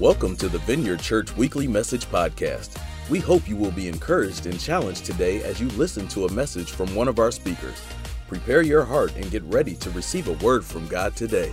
Welcome 0.00 0.36
to 0.36 0.48
the 0.48 0.60
Vineyard 0.60 1.00
Church 1.00 1.36
Weekly 1.36 1.66
Message 1.66 2.06
Podcast. 2.06 2.80
We 3.10 3.18
hope 3.18 3.48
you 3.48 3.56
will 3.56 3.72
be 3.72 3.88
encouraged 3.88 4.46
and 4.46 4.60
challenged 4.60 5.04
today 5.04 5.42
as 5.42 5.60
you 5.60 5.66
listen 5.70 6.06
to 6.08 6.26
a 6.26 6.32
message 6.32 6.70
from 6.70 6.94
one 6.94 7.08
of 7.08 7.18
our 7.18 7.32
speakers. 7.32 7.82
Prepare 8.28 8.62
your 8.62 8.84
heart 8.84 9.16
and 9.16 9.28
get 9.28 9.42
ready 9.42 9.74
to 9.74 9.90
receive 9.90 10.28
a 10.28 10.34
word 10.34 10.64
from 10.64 10.86
God 10.86 11.16
today. 11.16 11.52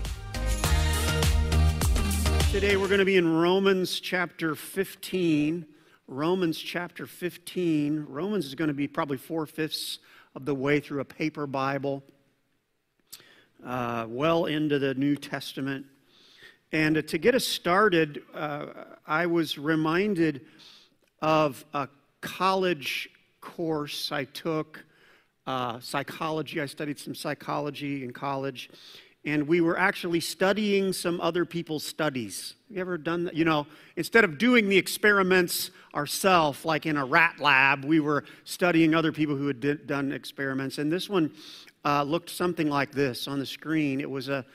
Today 2.52 2.78
we're 2.78 2.88
going 2.88 3.00
to 3.00 3.06
be 3.06 3.18
in 3.18 3.36
Romans 3.36 4.00
chapter 4.00 4.54
15. 4.54 5.66
Romans 6.08 6.60
chapter 6.60 7.08
15. 7.08 8.06
Romans 8.08 8.46
is 8.46 8.54
going 8.54 8.68
to 8.68 8.76
be 8.76 8.88
probably 8.88 9.18
four 9.18 9.48
fifths 9.48 9.98
of 10.36 10.46
the 10.46 10.54
way 10.54 10.80
through 10.80 11.00
a 11.00 11.06
paper 11.06 11.48
Bible, 11.48 12.04
uh, 13.66 14.06
well 14.08 14.46
into 14.46 14.78
the 14.78 14.94
New 14.94 15.16
Testament. 15.16 15.88
And 16.72 17.08
to 17.08 17.18
get 17.18 17.36
us 17.36 17.46
started, 17.46 18.24
uh, 18.34 18.68
I 19.06 19.28
was 19.28 19.58
reminded 19.58 20.42
of 21.22 21.64
a 21.74 21.88
college 22.22 23.10
course 23.40 24.12
I 24.12 24.26
took, 24.26 24.84
uh, 25.48 25.80
psychology. 25.80 26.60
I 26.60 26.66
studied 26.66 27.00
some 27.00 27.16
psychology 27.16 28.04
in 28.04 28.12
college, 28.12 28.70
and 29.24 29.48
we 29.48 29.62
were 29.62 29.78
actually 29.78 30.20
studying 30.20 30.92
some 30.92 31.22
other 31.22 31.46
people's 31.46 31.84
studies. 31.84 32.56
You 32.70 32.82
ever 32.82 32.98
done 32.98 33.26
that? 33.26 33.36
You 33.36 33.46
know, 33.46 33.68
instead 33.96 34.24
of 34.24 34.38
doing 34.38 34.70
the 34.70 34.78
experiments 34.78 35.72
ourselves, 35.94 36.66
like 36.66 36.86
in 36.86 36.98
a 36.98 37.06
rat 37.06 37.40
lab, 37.40 37.86
we 37.86 38.00
were 38.00 38.24
studying 38.44 38.96
other 38.96 39.12
people 39.12 39.36
who 39.36 39.48
had 39.48 39.88
done 39.88 40.12
experiments. 40.12 40.78
And 40.80 40.92
this 40.92 41.10
one 41.10 41.32
uh, 41.86 42.04
looked 42.04 42.30
something 42.32 42.70
like 42.70 42.92
this 42.92 43.28
on 43.28 43.40
the 43.40 43.46
screen. 43.46 44.02
It 44.02 44.10
was 44.10 44.30
a 44.30 44.46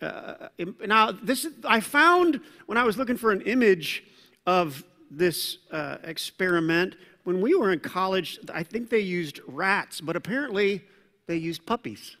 uh, 0.00 0.48
now, 0.86 1.12
this 1.12 1.46
I 1.64 1.80
found 1.80 2.40
when 2.66 2.78
I 2.78 2.84
was 2.84 2.96
looking 2.96 3.16
for 3.16 3.32
an 3.32 3.42
image 3.42 4.04
of 4.46 4.84
this 5.10 5.58
uh, 5.70 5.98
experiment 6.04 6.96
when 7.24 7.40
we 7.40 7.54
were 7.54 7.72
in 7.72 7.80
college. 7.80 8.38
I 8.52 8.62
think 8.62 8.90
they 8.90 9.00
used 9.00 9.40
rats, 9.46 10.00
but 10.00 10.16
apparently 10.16 10.82
they 11.26 11.36
used 11.36 11.66
puppies, 11.66 12.16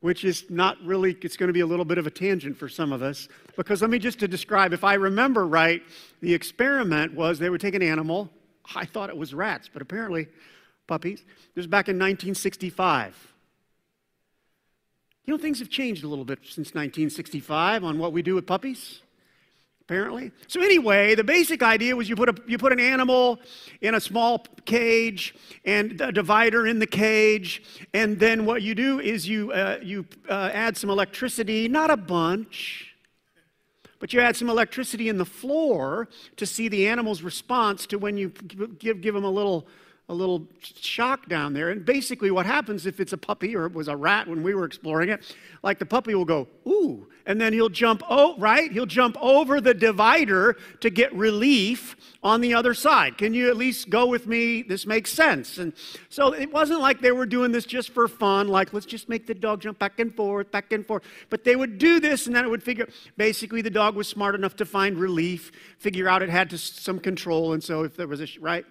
which 0.00 0.24
is 0.24 0.44
not 0.48 0.78
really. 0.84 1.16
It's 1.22 1.36
going 1.36 1.48
to 1.48 1.52
be 1.52 1.60
a 1.60 1.66
little 1.66 1.84
bit 1.84 1.98
of 1.98 2.06
a 2.06 2.10
tangent 2.10 2.56
for 2.56 2.68
some 2.68 2.92
of 2.92 3.02
us 3.02 3.28
because 3.56 3.82
let 3.82 3.90
me 3.90 3.98
just 3.98 4.18
to 4.20 4.28
describe. 4.28 4.72
If 4.72 4.84
I 4.84 4.94
remember 4.94 5.46
right, 5.46 5.82
the 6.20 6.32
experiment 6.32 7.14
was 7.14 7.38
they 7.38 7.50
would 7.50 7.60
take 7.60 7.74
an 7.74 7.82
animal. 7.82 8.30
I 8.74 8.84
thought 8.84 9.10
it 9.10 9.16
was 9.16 9.34
rats, 9.34 9.68
but 9.72 9.82
apparently 9.82 10.28
puppies. 10.86 11.24
This 11.54 11.62
was 11.62 11.66
back 11.66 11.88
in 11.88 11.96
1965. 11.96 13.29
You 15.26 15.34
know, 15.34 15.38
things 15.38 15.58
have 15.58 15.68
changed 15.68 16.04
a 16.04 16.08
little 16.08 16.24
bit 16.24 16.38
since 16.42 16.68
1965 16.68 17.84
on 17.84 17.98
what 17.98 18.12
we 18.12 18.22
do 18.22 18.34
with 18.34 18.46
puppies, 18.46 19.02
apparently. 19.82 20.32
So, 20.48 20.60
anyway, 20.62 21.14
the 21.14 21.24
basic 21.24 21.62
idea 21.62 21.94
was 21.94 22.08
you 22.08 22.16
put, 22.16 22.30
a, 22.30 22.34
you 22.46 22.58
put 22.58 22.72
an 22.72 22.80
animal 22.80 23.38
in 23.82 23.94
a 23.94 24.00
small 24.00 24.44
cage 24.64 25.34
and 25.64 26.00
a 26.00 26.10
divider 26.10 26.66
in 26.66 26.78
the 26.78 26.86
cage, 26.86 27.62
and 27.92 28.18
then 28.18 28.46
what 28.46 28.62
you 28.62 28.74
do 28.74 28.98
is 28.98 29.28
you, 29.28 29.52
uh, 29.52 29.78
you 29.82 30.06
uh, 30.28 30.50
add 30.52 30.76
some 30.76 30.90
electricity, 30.90 31.68
not 31.68 31.90
a 31.90 31.96
bunch. 31.96 32.86
But 33.98 34.14
you 34.14 34.20
add 34.20 34.34
some 34.34 34.48
electricity 34.48 35.10
in 35.10 35.18
the 35.18 35.26
floor 35.26 36.08
to 36.36 36.46
see 36.46 36.68
the 36.68 36.88
animal's 36.88 37.20
response 37.20 37.84
to 37.88 37.98
when 37.98 38.16
you 38.16 38.30
give, 38.78 39.02
give 39.02 39.14
them 39.14 39.24
a 39.24 39.30
little 39.30 39.66
a 40.10 40.12
little 40.12 40.44
shock 40.60 41.28
down 41.28 41.52
there. 41.52 41.70
And 41.70 41.84
basically, 41.84 42.32
what 42.32 42.44
happens 42.44 42.84
if 42.84 42.98
it's 42.98 43.12
a 43.12 43.16
puppy 43.16 43.54
or 43.54 43.66
it 43.66 43.72
was 43.72 43.86
a 43.86 43.96
rat 43.96 44.26
when 44.26 44.42
we 44.42 44.54
were 44.54 44.64
exploring 44.64 45.08
it, 45.08 45.36
like 45.62 45.78
the 45.78 45.86
puppy 45.86 46.16
will 46.16 46.24
go, 46.24 46.48
ooh, 46.66 47.06
and 47.26 47.40
then 47.40 47.52
he'll 47.52 47.68
jump, 47.68 48.02
oh, 48.10 48.36
right? 48.36 48.72
He'll 48.72 48.86
jump 48.86 49.16
over 49.20 49.60
the 49.60 49.72
divider 49.72 50.56
to 50.80 50.90
get 50.90 51.14
relief 51.14 51.94
on 52.24 52.40
the 52.40 52.54
other 52.54 52.74
side. 52.74 53.18
Can 53.18 53.34
you 53.34 53.48
at 53.48 53.56
least 53.56 53.88
go 53.88 54.06
with 54.06 54.26
me? 54.26 54.62
This 54.62 54.84
makes 54.84 55.12
sense. 55.12 55.58
And 55.58 55.72
so 56.08 56.32
it 56.32 56.52
wasn't 56.52 56.80
like 56.80 57.00
they 57.00 57.12
were 57.12 57.24
doing 57.24 57.52
this 57.52 57.64
just 57.64 57.90
for 57.90 58.08
fun, 58.08 58.48
like 58.48 58.72
let's 58.72 58.86
just 58.86 59.08
make 59.08 59.28
the 59.28 59.34
dog 59.34 59.60
jump 59.60 59.78
back 59.78 60.00
and 60.00 60.12
forth, 60.12 60.50
back 60.50 60.72
and 60.72 60.84
forth. 60.84 61.04
But 61.28 61.44
they 61.44 61.54
would 61.54 61.78
do 61.78 62.00
this, 62.00 62.26
and 62.26 62.34
then 62.34 62.44
it 62.44 62.48
would 62.48 62.64
figure 62.64 62.88
basically 63.16 63.62
the 63.62 63.70
dog 63.70 63.94
was 63.94 64.08
smart 64.08 64.34
enough 64.34 64.56
to 64.56 64.66
find 64.66 64.98
relief, 64.98 65.52
figure 65.78 66.08
out 66.08 66.22
it 66.22 66.30
had 66.30 66.50
to, 66.50 66.58
some 66.58 66.98
control, 66.98 67.52
and 67.52 67.62
so 67.62 67.84
if 67.84 67.96
there 67.96 68.08
was 68.08 68.20
a, 68.20 68.26
right? 68.40 68.64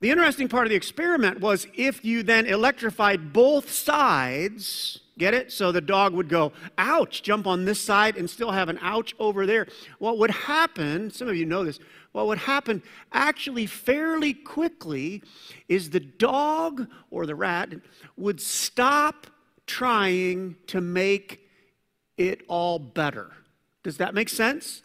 The 0.00 0.10
interesting 0.10 0.48
part 0.48 0.66
of 0.66 0.70
the 0.70 0.76
experiment 0.76 1.40
was 1.40 1.66
if 1.74 2.04
you 2.04 2.22
then 2.22 2.46
electrified 2.46 3.34
both 3.34 3.70
sides, 3.70 5.00
get 5.18 5.34
it? 5.34 5.52
So 5.52 5.72
the 5.72 5.82
dog 5.82 6.14
would 6.14 6.30
go, 6.30 6.52
ouch, 6.78 7.22
jump 7.22 7.46
on 7.46 7.66
this 7.66 7.80
side 7.80 8.16
and 8.16 8.28
still 8.28 8.50
have 8.50 8.70
an 8.70 8.78
ouch 8.80 9.14
over 9.18 9.44
there. 9.44 9.66
What 9.98 10.16
would 10.16 10.30
happen, 10.30 11.10
some 11.10 11.28
of 11.28 11.36
you 11.36 11.44
know 11.44 11.64
this, 11.64 11.78
what 12.12 12.26
would 12.28 12.38
happen 12.38 12.82
actually 13.12 13.66
fairly 13.66 14.32
quickly 14.32 15.22
is 15.68 15.90
the 15.90 16.00
dog 16.00 16.88
or 17.10 17.26
the 17.26 17.34
rat 17.34 17.68
would 18.16 18.40
stop 18.40 19.26
trying 19.66 20.56
to 20.68 20.80
make 20.80 21.46
it 22.16 22.40
all 22.48 22.78
better. 22.78 23.32
Does 23.82 23.98
that 23.98 24.14
make 24.14 24.30
sense? 24.30 24.82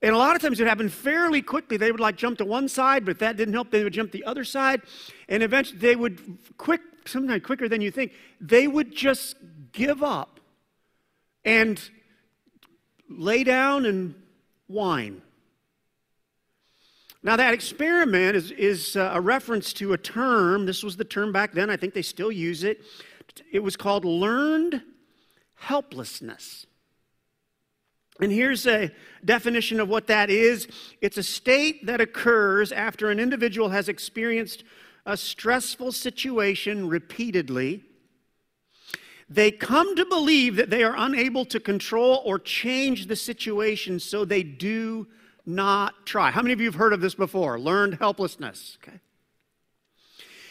And 0.00 0.14
a 0.14 0.18
lot 0.18 0.36
of 0.36 0.42
times 0.42 0.60
it 0.60 0.66
happened 0.66 0.92
fairly 0.92 1.42
quickly. 1.42 1.76
They 1.76 1.90
would 1.90 2.00
like 2.00 2.16
jump 2.16 2.38
to 2.38 2.44
one 2.44 2.68
side, 2.68 3.04
but 3.04 3.12
if 3.12 3.18
that 3.18 3.36
didn't 3.36 3.54
help, 3.54 3.70
they 3.70 3.82
would 3.82 3.92
jump 3.92 4.12
the 4.12 4.24
other 4.24 4.44
side. 4.44 4.82
And 5.28 5.42
eventually 5.42 5.78
they 5.78 5.96
would 5.96 6.38
quick, 6.56 6.80
sometimes 7.04 7.44
quicker 7.44 7.68
than 7.68 7.80
you 7.80 7.90
think, 7.90 8.12
they 8.40 8.68
would 8.68 8.94
just 8.94 9.36
give 9.72 10.02
up 10.02 10.38
and 11.44 11.80
lay 13.08 13.42
down 13.42 13.86
and 13.86 14.14
whine. 14.68 15.22
Now, 17.20 17.34
that 17.34 17.52
experiment 17.52 18.36
is, 18.36 18.52
is 18.52 18.96
uh, 18.96 19.10
a 19.12 19.20
reference 19.20 19.72
to 19.74 19.92
a 19.92 19.98
term. 19.98 20.66
This 20.66 20.84
was 20.84 20.96
the 20.96 21.04
term 21.04 21.32
back 21.32 21.52
then. 21.52 21.68
I 21.68 21.76
think 21.76 21.92
they 21.92 22.02
still 22.02 22.30
use 22.30 22.62
it. 22.62 22.82
It 23.50 23.58
was 23.58 23.76
called 23.76 24.04
learned 24.04 24.82
helplessness. 25.56 26.67
And 28.20 28.32
here's 28.32 28.66
a 28.66 28.90
definition 29.24 29.80
of 29.80 29.88
what 29.88 30.06
that 30.08 30.30
is 30.30 30.68
it's 31.00 31.18
a 31.18 31.22
state 31.22 31.86
that 31.86 32.00
occurs 32.00 32.72
after 32.72 33.10
an 33.10 33.20
individual 33.20 33.68
has 33.68 33.88
experienced 33.88 34.64
a 35.06 35.16
stressful 35.16 35.92
situation 35.92 36.88
repeatedly. 36.88 37.84
They 39.30 39.50
come 39.50 39.94
to 39.96 40.06
believe 40.06 40.56
that 40.56 40.70
they 40.70 40.82
are 40.82 40.94
unable 40.96 41.44
to 41.46 41.60
control 41.60 42.22
or 42.24 42.38
change 42.38 43.06
the 43.06 43.16
situation, 43.16 44.00
so 44.00 44.24
they 44.24 44.42
do 44.42 45.06
not 45.44 46.06
try. 46.06 46.30
How 46.30 46.42
many 46.42 46.52
of 46.52 46.60
you 46.60 46.66
have 46.66 46.76
heard 46.76 46.92
of 46.92 47.00
this 47.00 47.14
before? 47.14 47.58
Learned 47.58 47.94
helplessness. 47.94 48.78
Okay. 48.82 48.98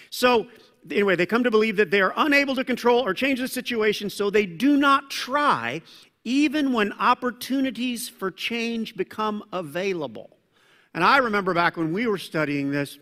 So, 0.09 0.47
anyway, 0.89 1.16
they 1.16 1.25
come 1.25 1.44
to 1.44 1.51
believe 1.51 1.75
that 1.77 1.91
they 1.91 2.01
are 2.01 2.13
unable 2.16 2.56
to 2.56 2.63
control 2.63 3.00
or 3.00 3.13
change 3.13 3.39
the 3.39 3.47
situation, 3.47 4.09
so 4.09 4.29
they 4.29 4.45
do 4.45 4.77
not 4.77 5.09
try, 5.09 5.81
even 6.27 6.73
when 6.73 6.91
opportunities 6.91 8.09
for 8.09 8.29
change 8.29 8.97
become 8.97 9.41
available. 9.53 10.29
And 10.93 11.01
I 11.01 11.19
remember 11.19 11.53
back 11.53 11.77
when 11.77 11.93
we 11.93 12.05
were 12.05 12.17
studying 12.17 12.69
this, 12.69 12.99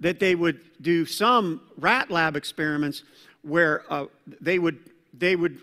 that 0.00 0.20
they 0.20 0.34
would 0.34 0.60
do 0.82 1.06
some 1.06 1.62
rat 1.78 2.10
lab 2.10 2.36
experiments 2.36 3.02
where 3.40 3.82
uh, 3.88 4.04
they, 4.42 4.58
would, 4.58 4.78
they 5.14 5.36
would 5.36 5.58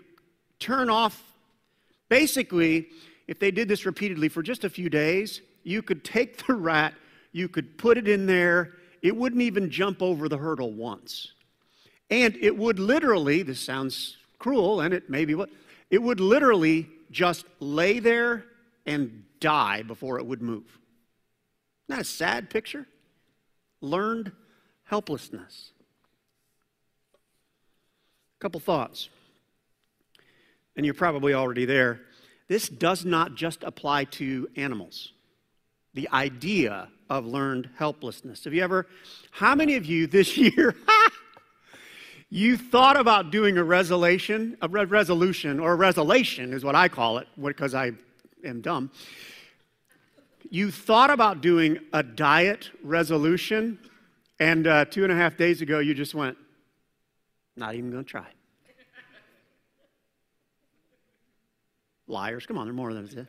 turn 0.58 0.90
off, 0.90 1.22
basically, 2.08 2.88
if 3.28 3.38
they 3.38 3.52
did 3.52 3.68
this 3.68 3.86
repeatedly 3.86 4.28
for 4.28 4.42
just 4.42 4.64
a 4.64 4.70
few 4.70 4.90
days, 4.90 5.40
you 5.62 5.82
could 5.82 6.02
take 6.02 6.44
the 6.44 6.54
rat, 6.54 6.94
you 7.30 7.46
could 7.46 7.78
put 7.78 7.96
it 7.96 8.08
in 8.08 8.26
there, 8.26 8.72
it 9.02 9.16
wouldn't 9.16 9.42
even 9.42 9.70
jump 9.70 10.02
over 10.02 10.28
the 10.28 10.38
hurdle 10.38 10.72
once. 10.72 11.30
And 12.10 12.34
it 12.40 12.56
would 12.56 12.80
literally, 12.80 13.44
this 13.44 13.60
sounds 13.60 14.16
cruel, 14.40 14.80
and 14.80 14.92
it 14.92 15.08
may 15.08 15.24
be 15.24 15.36
what, 15.36 15.48
it 15.90 16.02
would 16.02 16.20
literally 16.20 16.88
just 17.10 17.46
lay 17.60 17.98
there 17.98 18.44
and 18.86 19.24
die 19.40 19.82
before 19.82 20.18
it 20.18 20.26
would 20.26 20.42
move. 20.42 20.78
That 21.88 22.00
a 22.00 22.04
sad 22.04 22.50
picture? 22.50 22.86
Learned 23.80 24.32
helplessness. 24.84 25.72
A 27.14 28.40
couple 28.40 28.60
thoughts. 28.60 29.08
And 30.76 30.84
you're 30.84 30.94
probably 30.94 31.34
already 31.34 31.64
there. 31.64 32.00
This 32.48 32.68
does 32.68 33.04
not 33.04 33.34
just 33.34 33.62
apply 33.62 34.04
to 34.04 34.48
animals. 34.56 35.12
The 35.94 36.08
idea 36.10 36.88
of 37.08 37.26
learned 37.26 37.70
helplessness. 37.76 38.44
Have 38.44 38.54
you 38.54 38.62
ever, 38.62 38.86
how 39.30 39.54
many 39.54 39.76
of 39.76 39.86
you 39.86 40.06
this 40.06 40.36
year, 40.36 40.74
you 42.30 42.56
thought 42.56 42.98
about 42.98 43.30
doing 43.30 43.58
a 43.58 43.64
resolution, 43.64 44.56
a 44.60 44.68
re- 44.68 44.84
resolution, 44.84 45.60
or 45.60 45.72
a 45.72 45.76
resolution 45.76 46.52
is 46.52 46.64
what 46.64 46.74
I 46.74 46.88
call 46.88 47.18
it, 47.18 47.28
because 47.40 47.74
I 47.74 47.92
am 48.44 48.60
dumb. 48.60 48.90
You 50.50 50.70
thought 50.70 51.10
about 51.10 51.40
doing 51.40 51.78
a 51.92 52.02
diet 52.02 52.70
resolution, 52.82 53.78
and 54.38 54.66
uh, 54.66 54.84
two 54.86 55.04
and 55.04 55.12
a 55.12 55.16
half 55.16 55.36
days 55.36 55.62
ago, 55.62 55.78
you 55.78 55.94
just 55.94 56.14
went, 56.14 56.36
not 57.56 57.74
even 57.74 57.90
going 57.90 58.04
to 58.04 58.10
try. 58.10 58.26
Liars, 62.06 62.46
come 62.46 62.58
on, 62.58 62.66
there 62.66 62.72
are 62.72 62.76
more 62.76 62.92
than 62.92 63.06
that. 63.06 63.26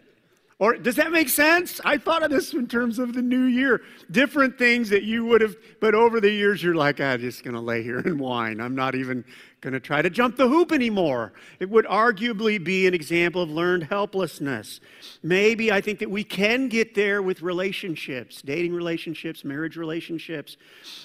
Or 0.57 0.77
does 0.77 0.95
that 0.95 1.11
make 1.11 1.27
sense? 1.27 1.81
I 1.83 1.97
thought 1.97 2.23
of 2.23 2.31
this 2.31 2.53
in 2.53 2.67
terms 2.67 2.97
of 2.97 3.13
the 3.13 3.21
new 3.21 3.43
year. 3.43 3.81
Different 4.09 4.57
things 4.57 4.89
that 4.89 5.03
you 5.03 5.25
would 5.25 5.41
have, 5.41 5.57
but 5.81 5.93
over 5.93 6.21
the 6.21 6.31
years, 6.31 6.63
you're 6.63 6.75
like, 6.75 7.01
I'm 7.01 7.19
just 7.19 7.43
going 7.43 7.55
to 7.55 7.59
lay 7.59 7.83
here 7.83 7.99
and 7.99 8.17
whine. 8.17 8.61
I'm 8.61 8.73
not 8.73 8.95
even 8.95 9.25
going 9.59 9.73
to 9.73 9.81
try 9.81 10.01
to 10.01 10.09
jump 10.09 10.37
the 10.37 10.47
hoop 10.47 10.71
anymore. 10.71 11.33
It 11.59 11.69
would 11.69 11.85
arguably 11.85 12.63
be 12.63 12.87
an 12.87 12.93
example 12.93 13.41
of 13.41 13.49
learned 13.49 13.83
helplessness. 13.83 14.79
Maybe 15.21 15.73
I 15.73 15.81
think 15.81 15.99
that 15.99 16.09
we 16.09 16.23
can 16.23 16.69
get 16.69 16.95
there 16.95 17.21
with 17.21 17.41
relationships, 17.41 18.41
dating 18.41 18.73
relationships, 18.73 19.43
marriage 19.43 19.75
relationships, 19.75 20.55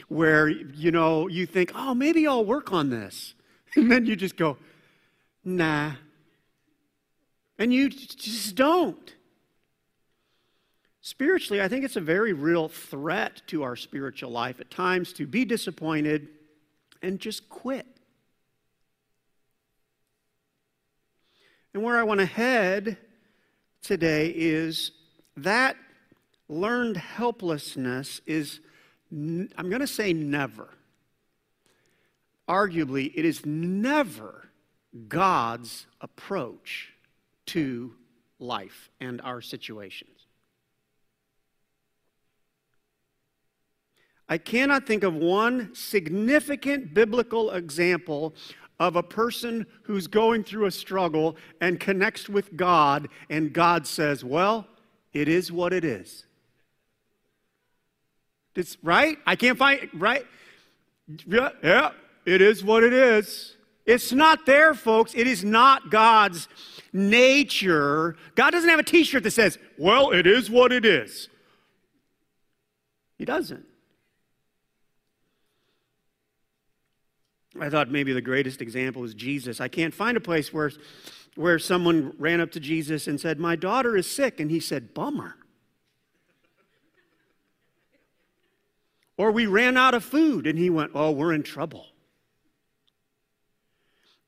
where, 0.06 0.48
you 0.48 0.92
know, 0.92 1.26
you 1.26 1.44
think, 1.44 1.72
oh, 1.74 1.92
maybe 1.92 2.24
I'll 2.24 2.44
work 2.44 2.72
on 2.72 2.90
this. 2.90 3.34
And 3.76 3.88
then 3.88 4.04
you 4.04 4.16
just 4.16 4.36
go, 4.36 4.58
nah. 5.44 5.92
And 7.56 7.72
you 7.72 7.88
just 7.88 8.56
don't. 8.56 9.14
Spiritually, 11.02 11.62
I 11.62 11.68
think 11.68 11.84
it's 11.84 11.96
a 11.96 12.00
very 12.00 12.32
real 12.32 12.68
threat 12.68 13.42
to 13.46 13.62
our 13.62 13.74
spiritual 13.74 14.30
life 14.30 14.60
at 14.60 14.70
times 14.70 15.12
to 15.14 15.26
be 15.26 15.44
disappointed 15.44 16.28
and 17.02 17.18
just 17.18 17.48
quit. 17.48 17.86
And 21.72 21.82
where 21.82 21.96
I 21.96 22.02
want 22.02 22.20
to 22.20 22.26
head 22.26 22.98
today 23.82 24.28
is 24.34 24.92
that 25.36 25.76
learned 26.48 26.96
helplessness 26.96 28.20
is, 28.26 28.60
I'm 29.10 29.48
going 29.56 29.80
to 29.80 29.86
say 29.86 30.12
never. 30.12 30.68
Arguably, 32.48 33.12
it 33.14 33.24
is 33.24 33.46
never 33.46 34.48
God's 35.08 35.86
approach 36.00 36.92
to 37.46 37.94
life 38.38 38.90
and 39.00 39.20
our 39.22 39.40
situations. 39.40 40.19
I 44.30 44.38
cannot 44.38 44.86
think 44.86 45.02
of 45.02 45.12
one 45.12 45.74
significant 45.74 46.94
biblical 46.94 47.50
example 47.50 48.32
of 48.78 48.94
a 48.94 49.02
person 49.02 49.66
who's 49.82 50.06
going 50.06 50.44
through 50.44 50.66
a 50.66 50.70
struggle 50.70 51.36
and 51.60 51.80
connects 51.80 52.28
with 52.28 52.56
God, 52.56 53.08
and 53.28 53.52
God 53.52 53.88
says, 53.88 54.24
Well, 54.24 54.68
it 55.12 55.28
is 55.28 55.50
what 55.50 55.72
it 55.72 55.84
is. 55.84 56.26
It's 58.54 58.78
right? 58.84 59.18
I 59.26 59.34
can't 59.34 59.58
find 59.58 59.88
right? 59.94 60.24
Yeah, 61.26 61.50
yeah, 61.62 61.90
it 62.24 62.40
is 62.40 62.62
what 62.62 62.84
it 62.84 62.92
is. 62.92 63.56
It's 63.84 64.12
not 64.12 64.46
there, 64.46 64.74
folks. 64.74 65.12
It 65.16 65.26
is 65.26 65.42
not 65.42 65.90
God's 65.90 66.46
nature. 66.92 68.14
God 68.36 68.52
doesn't 68.52 68.70
have 68.70 68.78
a 68.78 68.84
t 68.84 69.02
shirt 69.02 69.24
that 69.24 69.32
says, 69.32 69.58
Well, 69.76 70.12
it 70.12 70.28
is 70.28 70.48
what 70.48 70.70
it 70.70 70.84
is. 70.84 71.28
He 73.18 73.24
doesn't. 73.24 73.66
I 77.60 77.68
thought 77.68 77.90
maybe 77.90 78.12
the 78.12 78.22
greatest 78.22 78.62
example 78.62 79.04
is 79.04 79.12
Jesus. 79.14 79.60
I 79.60 79.68
can't 79.68 79.92
find 79.92 80.16
a 80.16 80.20
place 80.20 80.52
where, 80.52 80.70
where 81.36 81.58
someone 81.58 82.14
ran 82.18 82.40
up 82.40 82.50
to 82.52 82.60
Jesus 82.60 83.06
and 83.06 83.20
said, 83.20 83.38
My 83.38 83.54
daughter 83.54 83.96
is 83.96 84.10
sick. 84.10 84.40
And 84.40 84.50
he 84.50 84.60
said, 84.60 84.94
Bummer. 84.94 85.36
Or 89.18 89.30
we 89.30 89.44
ran 89.44 89.76
out 89.76 89.92
of 89.92 90.02
food 90.02 90.46
and 90.46 90.58
he 90.58 90.70
went, 90.70 90.92
Oh, 90.94 91.10
we're 91.10 91.34
in 91.34 91.42
trouble. 91.42 91.86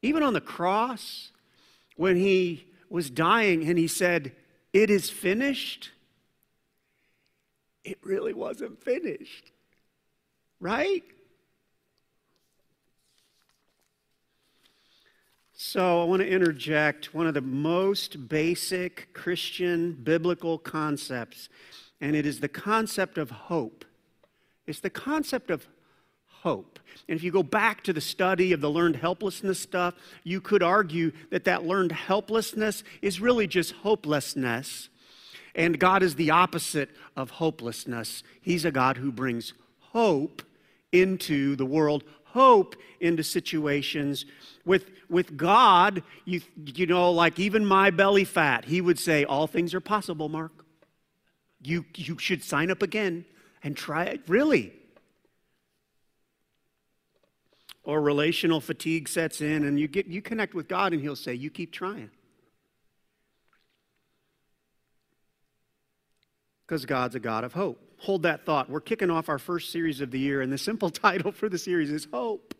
Even 0.02 0.22
on 0.22 0.34
the 0.34 0.40
cross, 0.40 1.30
when 1.96 2.16
he 2.16 2.66
was 2.90 3.08
dying 3.08 3.66
and 3.66 3.78
he 3.78 3.86
said, 3.86 4.32
It 4.74 4.90
is 4.90 5.08
finished, 5.08 5.90
it 7.82 7.98
really 8.02 8.34
wasn't 8.34 8.84
finished. 8.84 9.50
Right? 10.60 11.02
So, 15.74 16.02
I 16.02 16.04
want 16.04 16.20
to 16.20 16.28
interject 16.28 17.14
one 17.14 17.26
of 17.26 17.32
the 17.32 17.40
most 17.40 18.28
basic 18.28 19.08
Christian 19.14 19.94
biblical 19.94 20.58
concepts, 20.58 21.48
and 21.98 22.14
it 22.14 22.26
is 22.26 22.40
the 22.40 22.48
concept 22.48 23.16
of 23.16 23.30
hope. 23.30 23.86
It's 24.66 24.80
the 24.80 24.90
concept 24.90 25.50
of 25.50 25.66
hope. 26.26 26.78
And 27.08 27.16
if 27.16 27.24
you 27.24 27.30
go 27.30 27.42
back 27.42 27.82
to 27.84 27.94
the 27.94 28.02
study 28.02 28.52
of 28.52 28.60
the 28.60 28.68
learned 28.68 28.96
helplessness 28.96 29.60
stuff, 29.60 29.94
you 30.24 30.42
could 30.42 30.62
argue 30.62 31.10
that 31.30 31.44
that 31.44 31.64
learned 31.64 31.92
helplessness 31.92 32.84
is 33.00 33.18
really 33.18 33.46
just 33.46 33.72
hopelessness. 33.72 34.90
And 35.54 35.78
God 35.78 36.02
is 36.02 36.16
the 36.16 36.32
opposite 36.32 36.90
of 37.16 37.30
hopelessness. 37.30 38.22
He's 38.42 38.66
a 38.66 38.70
God 38.70 38.98
who 38.98 39.10
brings 39.10 39.54
hope 39.78 40.42
into 40.92 41.56
the 41.56 41.64
world, 41.64 42.04
hope 42.32 42.76
into 43.00 43.22
situations 43.22 44.24
with, 44.64 44.90
with 45.08 45.36
God, 45.36 46.02
you, 46.24 46.40
you 46.64 46.86
know, 46.86 47.10
like 47.10 47.38
even 47.38 47.64
my 47.64 47.90
belly 47.90 48.24
fat, 48.24 48.64
he 48.64 48.80
would 48.80 48.98
say, 48.98 49.24
All 49.24 49.46
things 49.46 49.74
are 49.74 49.80
possible, 49.80 50.28
Mark. 50.28 50.64
You, 51.60 51.84
you 51.94 52.18
should 52.18 52.42
sign 52.42 52.70
up 52.70 52.82
again 52.82 53.24
and 53.62 53.76
try 53.76 54.04
it. 54.04 54.22
Really. 54.26 54.72
Or 57.84 58.00
relational 58.00 58.60
fatigue 58.60 59.08
sets 59.08 59.40
in 59.40 59.64
and 59.64 59.78
you, 59.78 59.88
get, 59.88 60.06
you 60.06 60.22
connect 60.22 60.54
with 60.54 60.68
God 60.68 60.92
and 60.92 61.02
he'll 61.02 61.16
say, 61.16 61.34
You 61.34 61.50
keep 61.50 61.72
trying. 61.72 62.10
Because 66.66 66.86
God's 66.86 67.14
a 67.14 67.20
God 67.20 67.44
of 67.44 67.52
hope. 67.52 67.91
Hold 68.02 68.24
that 68.24 68.44
thought. 68.44 68.68
We're 68.68 68.80
kicking 68.80 69.10
off 69.10 69.28
our 69.28 69.38
first 69.38 69.70
series 69.70 70.00
of 70.00 70.10
the 70.10 70.18
year, 70.18 70.40
and 70.40 70.52
the 70.52 70.58
simple 70.58 70.90
title 70.90 71.30
for 71.30 71.48
the 71.48 71.56
series 71.56 71.88
is 71.88 72.08
Hope. 72.12 72.52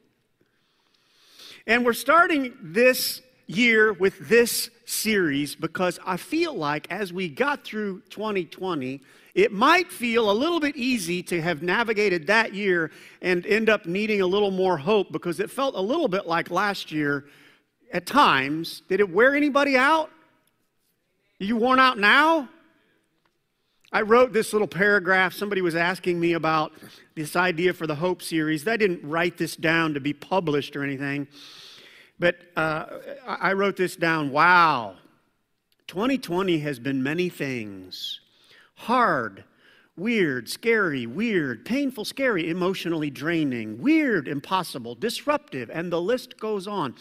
And 1.66 1.84
we're 1.84 1.94
starting 1.94 2.54
this 2.62 3.22
year 3.48 3.92
with 3.92 4.28
this 4.28 4.70
series 4.84 5.56
because 5.56 5.98
I 6.06 6.16
feel 6.16 6.54
like 6.54 6.86
as 6.92 7.12
we 7.12 7.28
got 7.28 7.64
through 7.64 8.02
2020, 8.10 9.00
it 9.34 9.50
might 9.50 9.90
feel 9.90 10.30
a 10.30 10.32
little 10.32 10.60
bit 10.60 10.76
easy 10.76 11.24
to 11.24 11.42
have 11.42 11.60
navigated 11.60 12.28
that 12.28 12.54
year 12.54 12.92
and 13.20 13.44
end 13.44 13.68
up 13.68 13.84
needing 13.84 14.20
a 14.20 14.26
little 14.26 14.52
more 14.52 14.76
hope 14.76 15.10
because 15.10 15.40
it 15.40 15.50
felt 15.50 15.74
a 15.74 15.80
little 15.80 16.08
bit 16.08 16.24
like 16.24 16.52
last 16.52 16.92
year 16.92 17.24
at 17.92 18.06
times. 18.06 18.82
Did 18.88 19.00
it 19.00 19.10
wear 19.10 19.34
anybody 19.34 19.76
out? 19.76 20.08
Are 21.40 21.44
you 21.44 21.56
worn 21.56 21.80
out 21.80 21.98
now? 21.98 22.48
I 23.92 24.00
wrote 24.00 24.32
this 24.32 24.52
little 24.54 24.68
paragraph. 24.68 25.34
Somebody 25.34 25.60
was 25.60 25.76
asking 25.76 26.18
me 26.18 26.32
about 26.32 26.72
this 27.14 27.36
idea 27.36 27.74
for 27.74 27.86
the 27.86 27.94
Hope 27.94 28.22
series. 28.22 28.66
I 28.66 28.78
didn't 28.78 29.06
write 29.06 29.36
this 29.36 29.54
down 29.54 29.92
to 29.94 30.00
be 30.00 30.14
published 30.14 30.74
or 30.76 30.82
anything, 30.82 31.28
but 32.18 32.36
uh, 32.56 32.86
I 33.26 33.52
wrote 33.52 33.76
this 33.76 33.96
down. 33.96 34.30
Wow, 34.30 34.96
2020 35.88 36.58
has 36.60 36.78
been 36.78 37.02
many 37.02 37.28
things 37.28 38.20
hard, 38.74 39.44
weird, 39.96 40.48
scary, 40.48 41.06
weird, 41.06 41.66
painful, 41.66 42.04
scary, 42.04 42.48
emotionally 42.48 43.10
draining, 43.10 43.80
weird, 43.80 44.26
impossible, 44.26 44.94
disruptive, 44.94 45.70
and 45.70 45.92
the 45.92 46.00
list 46.00 46.38
goes 46.38 46.66
on. 46.66 46.94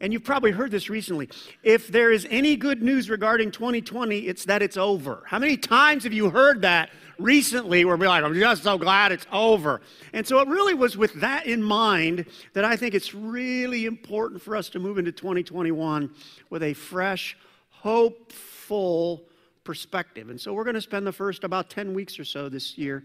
And 0.00 0.12
you've 0.12 0.24
probably 0.24 0.52
heard 0.52 0.70
this 0.70 0.88
recently. 0.88 1.28
If 1.62 1.88
there 1.88 2.10
is 2.10 2.26
any 2.30 2.56
good 2.56 2.82
news 2.82 3.10
regarding 3.10 3.50
2020, 3.50 4.20
it's 4.20 4.46
that 4.46 4.62
it's 4.62 4.78
over. 4.78 5.24
How 5.26 5.38
many 5.38 5.58
times 5.58 6.04
have 6.04 6.12
you 6.14 6.30
heard 6.30 6.62
that 6.62 6.88
recently 7.18 7.84
where 7.84 7.96
we're 7.96 8.08
like, 8.08 8.24
I'm 8.24 8.34
just 8.34 8.62
so 8.62 8.78
glad 8.78 9.12
it's 9.12 9.26
over? 9.30 9.82
And 10.14 10.26
so 10.26 10.40
it 10.40 10.48
really 10.48 10.74
was 10.74 10.96
with 10.96 11.20
that 11.20 11.46
in 11.46 11.62
mind 11.62 12.24
that 12.54 12.64
I 12.64 12.76
think 12.76 12.94
it's 12.94 13.12
really 13.14 13.84
important 13.84 14.40
for 14.40 14.56
us 14.56 14.70
to 14.70 14.78
move 14.78 14.96
into 14.96 15.12
2021 15.12 16.10
with 16.48 16.62
a 16.62 16.72
fresh, 16.72 17.36
hopeful 17.70 19.28
perspective. 19.68 20.30
And 20.30 20.40
so 20.40 20.54
we're 20.54 20.64
going 20.64 20.76
to 20.76 20.80
spend 20.80 21.06
the 21.06 21.12
first 21.12 21.44
about 21.44 21.68
10 21.68 21.92
weeks 21.92 22.18
or 22.18 22.24
so 22.24 22.48
this 22.48 22.78
year 22.78 23.04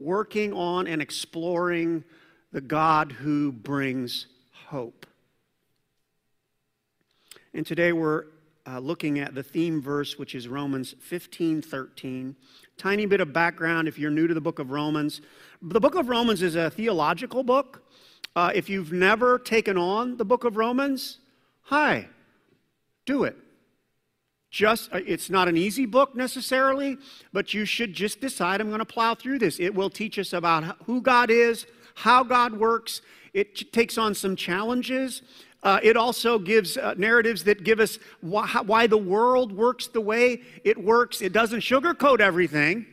working 0.00 0.52
on 0.52 0.88
and 0.88 1.00
exploring 1.00 2.02
the 2.50 2.60
God 2.60 3.12
who 3.12 3.52
brings 3.52 4.26
hope. 4.66 5.06
And 7.54 7.64
today 7.64 7.92
we're 7.92 8.24
uh, 8.66 8.80
looking 8.80 9.20
at 9.20 9.36
the 9.36 9.44
theme 9.44 9.80
verse, 9.80 10.18
which 10.18 10.34
is 10.34 10.48
Romans 10.48 10.96
15 10.98 11.62
13. 11.62 12.34
Tiny 12.76 13.06
bit 13.06 13.20
of 13.20 13.32
background 13.32 13.86
if 13.86 13.96
you're 13.96 14.10
new 14.10 14.26
to 14.26 14.34
the 14.34 14.40
book 14.40 14.58
of 14.58 14.72
Romans. 14.72 15.20
The 15.62 15.78
book 15.78 15.94
of 15.94 16.08
Romans 16.08 16.42
is 16.42 16.56
a 16.56 16.68
theological 16.68 17.44
book. 17.44 17.88
Uh, 18.34 18.50
if 18.52 18.68
you've 18.68 18.90
never 18.90 19.38
taken 19.38 19.78
on 19.78 20.16
the 20.16 20.24
book 20.24 20.42
of 20.42 20.56
Romans, 20.56 21.18
hi, 21.60 22.08
do 23.06 23.22
it. 23.22 23.36
Just, 24.52 24.92
uh, 24.92 25.00
it's 25.06 25.30
not 25.30 25.48
an 25.48 25.56
easy 25.56 25.86
book 25.86 26.14
necessarily, 26.14 26.98
but 27.32 27.54
you 27.54 27.64
should 27.64 27.94
just 27.94 28.20
decide 28.20 28.60
I'm 28.60 28.68
going 28.68 28.78
to 28.78 28.84
plow 28.84 29.14
through 29.14 29.38
this. 29.40 29.58
It 29.58 29.74
will 29.74 29.90
teach 29.90 30.18
us 30.18 30.32
about 30.34 30.76
who 30.84 31.00
God 31.00 31.30
is, 31.30 31.66
how 31.94 32.22
God 32.22 32.52
works. 32.52 33.00
It 33.32 33.72
takes 33.72 33.98
on 33.98 34.14
some 34.14 34.36
challenges 34.36 35.22
Uh, 35.62 35.78
it 35.82 35.96
also 35.96 36.40
gives 36.40 36.76
uh, 36.76 36.92
narratives 36.96 37.44
that 37.44 37.62
give 37.62 37.78
us 37.78 37.98
why, 38.20 38.48
why, 38.66 38.88
the 38.88 38.98
world 38.98 39.52
works 39.52 39.86
the 39.86 40.00
way 40.00 40.42
it 40.64 40.76
works. 40.76 41.22
It 41.22 41.32
doesn't 41.32 41.60
sugarcoat 41.60 42.20
everything. 42.20 42.84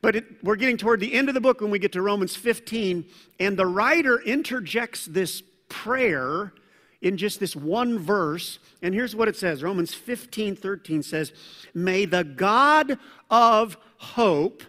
But 0.00 0.14
it, 0.14 0.24
we're 0.44 0.54
getting 0.56 0.76
toward 0.76 1.00
the 1.00 1.12
end 1.12 1.28
of 1.28 1.34
the 1.34 1.40
book 1.40 1.60
when 1.60 1.72
we 1.72 1.80
get 1.80 1.90
to 1.92 2.02
Romans 2.02 2.36
15, 2.36 3.04
and 3.40 3.56
the 3.56 3.66
writer 3.66 4.20
interjects 4.20 5.06
this 5.06 5.42
prayer 5.68 6.52
in 7.00 7.16
just 7.16 7.40
this 7.40 7.54
one 7.54 7.98
verse. 7.98 8.58
And 8.82 8.94
here's 8.94 9.14
what 9.14 9.28
it 9.28 9.36
says 9.36 9.62
Romans 9.62 9.94
15 9.94 10.56
13 10.56 11.02
says, 11.02 11.32
May 11.74 12.04
the 12.04 12.24
God 12.24 12.98
of 13.30 13.76
hope 13.96 14.62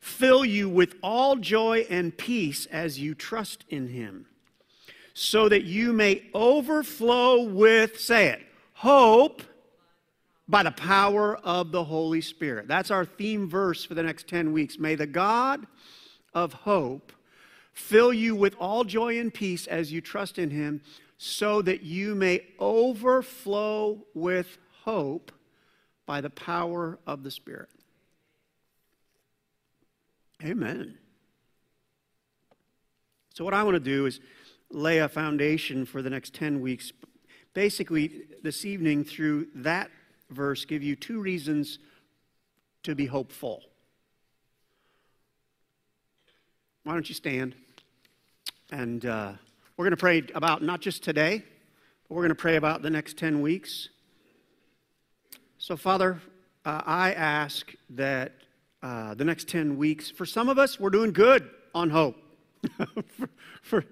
fill 0.00 0.44
you 0.44 0.68
with 0.68 0.94
all 1.02 1.36
joy 1.36 1.86
and 1.90 2.16
peace 2.16 2.66
as 2.66 2.98
you 2.98 3.14
trust 3.14 3.64
in 3.68 3.88
him 3.88 4.26
so 5.12 5.48
that 5.48 5.64
you 5.64 5.92
may 5.92 6.22
overflow 6.32 7.42
with, 7.42 8.00
say 8.00 8.28
it, 8.28 8.40
hope 8.72 9.42
by 10.48 10.62
the 10.62 10.70
power 10.70 11.36
of 11.36 11.72
the 11.72 11.84
Holy 11.84 12.20
Spirit. 12.20 12.66
That's 12.66 12.90
our 12.90 13.04
theme 13.04 13.48
verse 13.48 13.84
for 13.84 13.94
the 13.94 14.02
next 14.02 14.28
10 14.28 14.52
weeks. 14.52 14.78
May 14.78 14.94
the 14.94 15.06
God 15.06 15.66
of 16.34 16.52
hope 16.52 17.12
fill 17.80 18.12
you 18.12 18.36
with 18.36 18.54
all 18.60 18.84
joy 18.84 19.18
and 19.18 19.32
peace 19.32 19.66
as 19.66 19.92
you 19.92 20.00
trust 20.00 20.38
in 20.38 20.50
him, 20.50 20.82
so 21.18 21.60
that 21.62 21.82
you 21.82 22.14
may 22.14 22.42
overflow 22.58 23.98
with 24.14 24.58
hope 24.84 25.32
by 26.06 26.20
the 26.20 26.30
power 26.30 26.98
of 27.06 27.22
the 27.22 27.30
Spirit. 27.30 27.68
Amen. 30.42 30.96
So, 33.34 33.44
what 33.44 33.54
I 33.54 33.62
want 33.62 33.74
to 33.74 33.80
do 33.80 34.06
is 34.06 34.20
lay 34.70 34.98
a 34.98 35.08
foundation 35.08 35.84
for 35.84 36.02
the 36.02 36.10
next 36.10 36.34
10 36.34 36.60
weeks. 36.60 36.92
Basically, 37.54 38.22
this 38.42 38.64
evening, 38.64 39.04
through 39.04 39.48
that 39.56 39.90
verse, 40.30 40.64
give 40.64 40.82
you 40.82 40.96
two 40.96 41.20
reasons 41.20 41.78
to 42.84 42.94
be 42.94 43.06
hopeful. 43.06 43.62
Why 46.84 46.94
don't 46.94 47.08
you 47.08 47.14
stand? 47.14 47.54
And 48.72 49.04
uh, 49.04 49.32
we're 49.76 49.84
going 49.84 49.90
to 49.90 49.96
pray 49.96 50.22
about 50.34 50.62
not 50.62 50.80
just 50.80 51.02
today, 51.02 51.42
but 52.08 52.14
we're 52.14 52.22
going 52.22 52.30
to 52.30 52.34
pray 52.34 52.56
about 52.56 52.82
the 52.82 52.90
next 52.90 53.16
10 53.16 53.40
weeks. 53.40 53.88
So, 55.58 55.76
Father, 55.76 56.20
uh, 56.64 56.82
I 56.86 57.12
ask 57.12 57.72
that 57.90 58.32
uh, 58.82 59.14
the 59.14 59.24
next 59.24 59.48
10 59.48 59.76
weeks, 59.76 60.10
for 60.10 60.24
some 60.24 60.48
of 60.48 60.58
us, 60.58 60.78
we're 60.78 60.90
doing 60.90 61.12
good 61.12 61.50
on 61.74 61.90
hope. 61.90 62.16
for, 63.16 63.28
for 63.62 63.84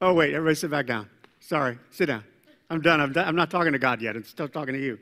Oh, 0.00 0.12
wait, 0.14 0.34
everybody 0.34 0.56
sit 0.56 0.68
back 0.68 0.86
down. 0.86 1.08
Sorry, 1.38 1.78
sit 1.90 2.06
down. 2.06 2.24
I'm 2.70 2.80
done. 2.80 3.00
I'm, 3.00 3.12
done. 3.12 3.28
I'm 3.28 3.36
not 3.36 3.50
talking 3.52 3.70
to 3.72 3.78
God 3.78 4.02
yet. 4.02 4.16
I'm 4.16 4.24
still 4.24 4.48
talking 4.48 4.74
to 4.74 4.80
you. 4.80 4.98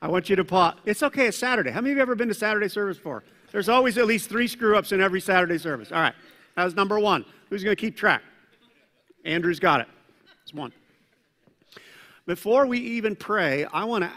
I 0.00 0.06
want 0.06 0.30
you 0.30 0.36
to 0.36 0.44
pause. 0.44 0.74
It's 0.84 1.02
okay, 1.02 1.26
it's 1.26 1.36
Saturday. 1.36 1.70
How 1.72 1.80
many 1.80 1.92
of 1.92 1.96
you 1.96 2.02
ever 2.02 2.14
been 2.14 2.28
to 2.28 2.34
Saturday 2.34 2.68
service 2.68 2.96
before? 2.96 3.24
There's 3.50 3.68
always 3.68 3.98
at 3.98 4.06
least 4.06 4.28
three 4.28 4.46
screw 4.46 4.76
ups 4.76 4.92
in 4.92 5.00
every 5.00 5.20
Saturday 5.20 5.58
service. 5.58 5.90
All 5.90 6.00
right, 6.00 6.14
that 6.54 6.64
was 6.64 6.76
number 6.76 7.00
one. 7.00 7.24
Who's 7.50 7.64
going 7.64 7.74
to 7.74 7.80
keep 7.80 7.96
track? 7.96 8.22
Andrew's 9.24 9.60
got 9.60 9.80
it. 9.80 9.88
It's 10.42 10.54
one. 10.54 10.72
Before 12.26 12.66
we 12.66 12.78
even 12.78 13.16
pray, 13.16 13.64
I 13.66 13.84
want 13.84 14.04
to 14.04 14.10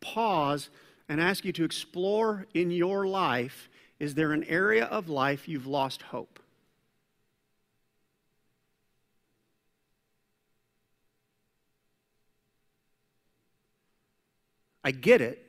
pause 0.00 0.70
and 1.08 1.20
ask 1.20 1.44
you 1.44 1.52
to 1.52 1.64
explore 1.64 2.46
in 2.54 2.70
your 2.70 3.06
life 3.06 3.68
is 3.98 4.14
there 4.14 4.32
an 4.32 4.44
area 4.44 4.84
of 4.84 5.08
life 5.08 5.48
you've 5.48 5.66
lost 5.66 6.02
hope? 6.02 6.38
I 14.84 14.90
get 14.92 15.20
it. 15.20 15.42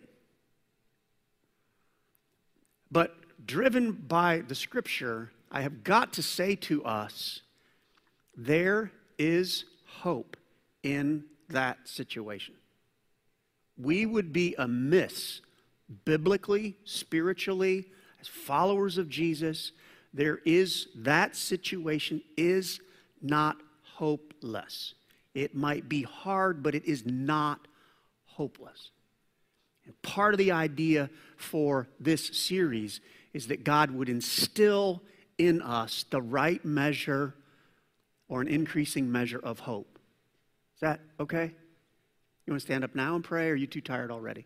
But 2.90 3.16
driven 3.46 3.92
by 3.92 4.42
the 4.48 4.56
scripture, 4.56 5.32
I 5.52 5.62
have 5.62 5.84
got 5.84 6.14
to 6.14 6.24
say 6.24 6.56
to 6.56 6.84
us 6.86 7.42
there 8.36 8.92
is 9.18 9.66
hope 9.86 10.38
in 10.84 11.24
that 11.50 11.88
situation. 11.88 12.56
We 13.78 14.06
would 14.06 14.34
be 14.34 14.56
amiss 14.58 15.42
biblically, 16.06 16.78
spiritually, 16.84 17.86
as 18.20 18.28
followers 18.28 18.98
of 18.98 19.10
Jesus. 19.10 19.72
There 20.14 20.40
is 20.46 20.88
that 20.96 21.36
situation 21.36 22.22
is 22.36 22.80
not 23.22 23.58
hopeless. 23.82 24.96
It 25.34 25.56
might 25.56 25.88
be 25.88 26.04
hard, 26.04 26.64
but 26.64 26.76
it 26.76 26.86
is 26.86 27.06
not 27.06 27.68
hopeless. 28.26 28.92
And 29.86 30.00
part 30.02 30.34
of 30.34 30.38
the 30.38 30.52
idea 30.52 31.10
for 31.38 31.88
this 32.00 32.28
series 32.28 33.00
is 33.34 33.48
that 33.48 33.64
God 33.64 33.92
would 33.92 34.10
instill 34.10 35.02
in 35.38 35.62
us 35.62 36.06
the 36.10 36.22
right 36.22 36.64
measure 36.66 37.36
or 38.30 38.42
an 38.42 38.48
increasing 38.48 39.12
measure 39.12 39.40
of 39.40 39.60
hope. 39.60 40.00
Is 40.76 40.82
that 40.82 41.00
okay? 41.20 41.52
You 42.46 42.54
want 42.54 42.62
to 42.62 42.66
stand 42.66 42.84
up 42.84 42.96
now 42.96 43.16
and 43.16 43.24
pray, 43.24 43.50
or 43.50 43.54
are 43.54 43.56
you 43.56 43.68
too 43.68 43.82
tired 43.82 44.12
already? 44.12 44.46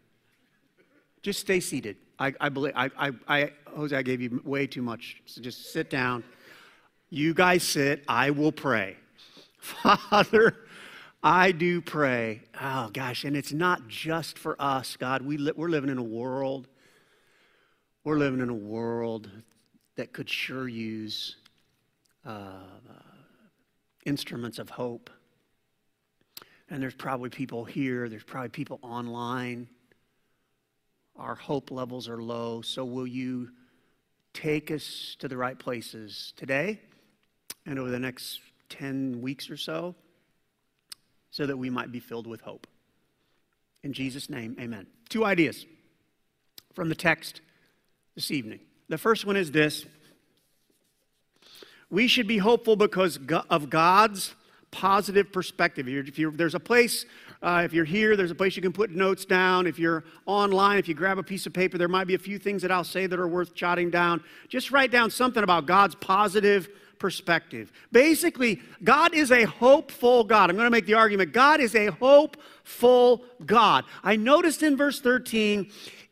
Just 1.21 1.39
stay 1.39 1.59
seated. 1.59 1.97
I, 2.17 2.33
I 2.39 2.49
believe, 2.49 2.73
I, 2.75 2.89
I, 2.97 3.11
I, 3.27 3.51
Jose, 3.75 3.95
I 3.95 4.01
gave 4.01 4.21
you 4.21 4.41
way 4.43 4.65
too 4.65 4.81
much. 4.81 5.21
So 5.25 5.41
just 5.41 5.71
sit 5.71 5.89
down. 5.89 6.23
You 7.09 7.33
guys 7.33 7.63
sit. 7.63 8.03
I 8.07 8.31
will 8.31 8.51
pray. 8.51 8.97
Father, 9.57 10.55
I 11.23 11.51
do 11.51 11.81
pray, 11.81 12.41
oh 12.59 12.89
gosh, 12.91 13.25
and 13.25 13.37
it's 13.37 13.53
not 13.53 13.87
just 13.87 14.39
for 14.39 14.55
us, 14.59 14.97
God. 14.97 15.21
We 15.21 15.37
li- 15.37 15.53
we're 15.55 15.69
living 15.69 15.91
in 15.91 15.99
a 15.99 16.03
world, 16.03 16.67
we're 18.03 18.17
living 18.17 18.39
in 18.39 18.49
a 18.49 18.55
world 18.55 19.29
that 19.97 20.13
could 20.13 20.27
sure 20.27 20.67
use 20.67 21.35
uh, 22.25 22.63
instruments 24.05 24.59
of 24.59 24.69
hope. 24.69 25.09
And 26.69 26.81
there's 26.81 26.95
probably 26.95 27.29
people 27.29 27.65
here, 27.65 28.07
there's 28.07 28.23
probably 28.23 28.49
people 28.49 28.79
online. 28.81 29.67
Our 31.17 31.35
hope 31.35 31.71
levels 31.71 32.07
are 32.07 32.21
low, 32.21 32.61
so 32.61 32.85
will 32.85 33.07
you 33.07 33.49
take 34.33 34.71
us 34.71 35.15
to 35.19 35.27
the 35.27 35.35
right 35.35 35.59
places 35.59 36.33
today 36.37 36.79
and 37.65 37.77
over 37.77 37.91
the 37.91 37.99
next 37.99 38.39
10 38.69 39.21
weeks 39.21 39.49
or 39.49 39.57
so? 39.57 39.95
so 41.31 41.45
that 41.45 41.57
we 41.57 41.69
might 41.69 41.91
be 41.91 41.99
filled 41.99 42.27
with 42.27 42.41
hope. 42.41 42.67
In 43.83 43.93
Jesus' 43.93 44.29
name, 44.29 44.55
amen. 44.59 44.85
Two 45.09 45.25
ideas 45.25 45.65
from 46.73 46.89
the 46.89 46.95
text 46.95 47.41
this 48.15 48.29
evening. 48.29 48.59
The 48.89 48.97
first 48.97 49.25
one 49.25 49.37
is 49.37 49.51
this 49.51 49.85
we 51.91 52.07
should 52.07 52.27
be 52.27 52.37
hopeful 52.37 52.75
because 52.75 53.19
of 53.49 53.69
God's 53.69 54.33
positive 54.71 55.31
perspective. 55.31 55.87
If 55.87 56.37
there's 56.37 56.55
a 56.55 56.59
place, 56.59 57.05
uh, 57.43 57.63
if 57.65 57.73
you're 57.73 57.85
here, 57.85 58.15
there's 58.15 58.31
a 58.31 58.35
place 58.35 58.55
you 58.55 58.61
can 58.61 58.71
put 58.71 58.91
notes 58.91 59.25
down. 59.25 59.67
If 59.67 59.77
you're 59.77 60.05
online, 60.25 60.79
if 60.79 60.87
you 60.87 60.93
grab 60.93 61.17
a 61.17 61.23
piece 61.23 61.45
of 61.45 61.53
paper, 61.53 61.77
there 61.77 61.89
might 61.89 62.07
be 62.07 62.15
a 62.15 62.19
few 62.19 62.39
things 62.39 62.61
that 62.61 62.71
I'll 62.71 62.85
say 62.85 63.07
that 63.07 63.19
are 63.19 63.27
worth 63.27 63.53
jotting 63.53 63.89
down. 63.89 64.23
Just 64.47 64.71
write 64.71 64.91
down 64.91 65.11
something 65.11 65.43
about 65.43 65.65
God's 65.65 65.95
positive 65.95 66.69
perspective. 66.97 67.71
Basically, 67.91 68.61
God 68.83 69.13
is 69.13 69.31
a 69.31 69.43
hopeful 69.43 70.23
God. 70.23 70.49
I'm 70.49 70.55
going 70.55 70.67
to 70.67 70.71
make 70.71 70.85
the 70.85 70.93
argument 70.93 71.33
God 71.33 71.59
is 71.59 71.75
a 71.75 71.87
hopeful 71.87 73.23
God. 73.45 73.83
I 74.03 74.15
noticed 74.15 74.63
in 74.63 74.77
verse 74.77 75.01
13, 75.01 75.69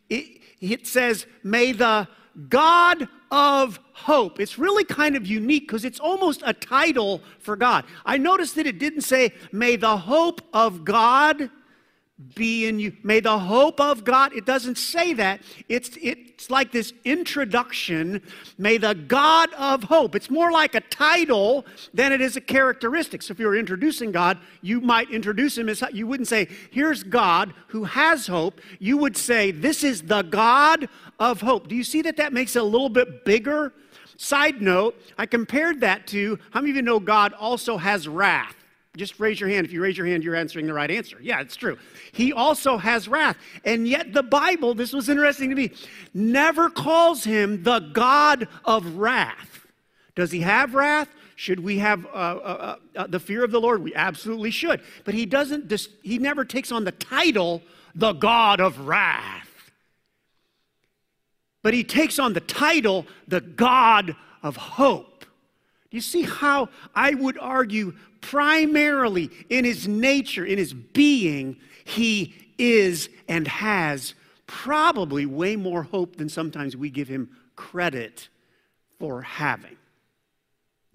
it, 0.09 0.41
it 0.59 0.87
says, 0.87 1.25
May 1.43 1.71
the 1.71 2.07
God 2.49 3.07
of 3.31 3.79
hope. 3.93 4.39
It's 4.39 4.57
really 4.57 4.83
kind 4.83 5.15
of 5.15 5.27
unique 5.27 5.67
because 5.67 5.85
it's 5.85 5.99
almost 5.99 6.41
a 6.45 6.53
title 6.53 7.21
for 7.39 7.55
God. 7.55 7.85
I 8.05 8.17
noticed 8.17 8.55
that 8.55 8.65
it 8.65 8.79
didn't 8.79 9.01
say, 9.01 9.33
May 9.51 9.75
the 9.75 9.97
hope 9.97 10.41
of 10.53 10.83
God 10.83 11.49
be 12.35 12.67
in 12.67 12.79
you. 12.79 12.91
May 13.01 13.21
the 13.21 13.39
hope 13.39 13.79
of 13.79 14.03
God, 14.03 14.33
it 14.33 14.45
doesn't 14.45 14.77
say 14.77 15.13
that. 15.13 15.41
It's, 15.69 15.91
it's 16.01 16.49
like 16.49 16.71
this 16.71 16.91
introduction. 17.05 18.21
May 18.57 18.77
the 18.77 18.93
God 18.93 19.53
of 19.53 19.83
hope. 19.83 20.15
It's 20.15 20.29
more 20.29 20.51
like 20.51 20.75
a 20.75 20.81
title 20.81 21.65
than 21.93 22.11
it 22.11 22.19
is 22.19 22.35
a 22.35 22.41
characteristic. 22.41 23.21
So 23.21 23.31
if 23.31 23.39
you 23.39 23.45
were 23.45 23.55
introducing 23.55 24.11
God, 24.11 24.37
you 24.61 24.81
might 24.81 25.09
introduce 25.09 25.57
him 25.57 25.69
as, 25.69 25.81
you 25.93 26.07
wouldn't 26.07 26.27
say, 26.27 26.49
here's 26.71 27.03
God 27.03 27.53
who 27.67 27.85
has 27.85 28.27
hope. 28.27 28.59
You 28.79 28.97
would 28.97 29.15
say, 29.15 29.51
this 29.51 29.83
is 29.83 30.01
the 30.01 30.23
God 30.23 30.89
of 31.19 31.39
hope. 31.39 31.69
Do 31.69 31.75
you 31.75 31.85
see 31.85 32.01
that 32.01 32.17
that 32.17 32.33
makes 32.33 32.55
it 32.57 32.61
a 32.61 32.65
little 32.65 32.89
bit 32.89 33.23
bigger? 33.23 33.73
Side 34.17 34.61
note, 34.61 35.01
I 35.17 35.25
compared 35.25 35.79
that 35.79 36.05
to, 36.07 36.37
how 36.51 36.59
many 36.59 36.71
of 36.71 36.75
you 36.75 36.81
know 36.81 36.99
God 36.99 37.31
also 37.33 37.77
has 37.77 38.05
wrath? 38.09 38.55
Just 38.97 39.19
raise 39.19 39.39
your 39.39 39.49
hand. 39.49 39.65
If 39.65 39.71
you 39.71 39.81
raise 39.81 39.97
your 39.97 40.07
hand, 40.07 40.23
you're 40.23 40.35
answering 40.35 40.65
the 40.65 40.73
right 40.73 40.89
answer. 40.89 41.17
Yeah, 41.21 41.41
it's 41.41 41.55
true. 41.55 41.77
He 42.11 42.33
also 42.33 42.77
has 42.77 43.07
wrath. 43.07 43.37
And 43.63 43.87
yet, 43.87 44.13
the 44.13 44.23
Bible, 44.23 44.73
this 44.73 44.93
was 44.93 45.09
interesting 45.09 45.49
to 45.51 45.55
me, 45.55 45.71
never 46.13 46.69
calls 46.69 47.23
him 47.23 47.63
the 47.63 47.79
God 47.79 48.47
of 48.65 48.97
wrath. 48.97 49.67
Does 50.15 50.31
he 50.31 50.41
have 50.41 50.73
wrath? 50.73 51.07
Should 51.35 51.61
we 51.61 51.77
have 51.77 52.05
uh, 52.07 52.09
uh, 52.09 52.75
uh, 52.95 53.07
the 53.07 53.19
fear 53.19 53.45
of 53.45 53.51
the 53.51 53.61
Lord? 53.61 53.81
We 53.81 53.95
absolutely 53.95 54.51
should. 54.51 54.81
But 55.05 55.13
he 55.13 55.25
doesn't, 55.25 55.69
dis- 55.69 55.87
he 56.03 56.17
never 56.17 56.43
takes 56.43 56.71
on 56.71 56.83
the 56.83 56.91
title, 56.91 57.61
the 57.95 58.11
God 58.11 58.59
of 58.59 58.79
wrath. 58.87 59.71
But 61.61 61.73
he 61.73 61.83
takes 61.83 62.19
on 62.19 62.33
the 62.33 62.41
title, 62.41 63.05
the 63.27 63.39
God 63.39 64.15
of 64.41 64.57
hope. 64.57 65.08
Do 65.89 65.97
you 65.97 66.01
see 66.01 66.21
how 66.21 66.69
I 66.93 67.15
would 67.15 67.37
argue 67.39 67.93
primarily 68.21 69.31
in 69.49 69.65
his 69.65 69.87
nature, 69.87 70.45
in 70.45 70.57
his 70.57 70.73
being, 70.73 71.57
he 71.83 72.35
is 72.57 73.09
and 73.27 73.47
has 73.47 74.13
probably 74.45 75.25
way 75.25 75.55
more 75.55 75.83
hope 75.83 76.17
than 76.17 76.29
sometimes 76.29 76.75
we 76.75 76.89
give 76.89 77.07
him 77.07 77.29
credit 77.55 78.29
for 78.99 79.21
having. 79.21 79.77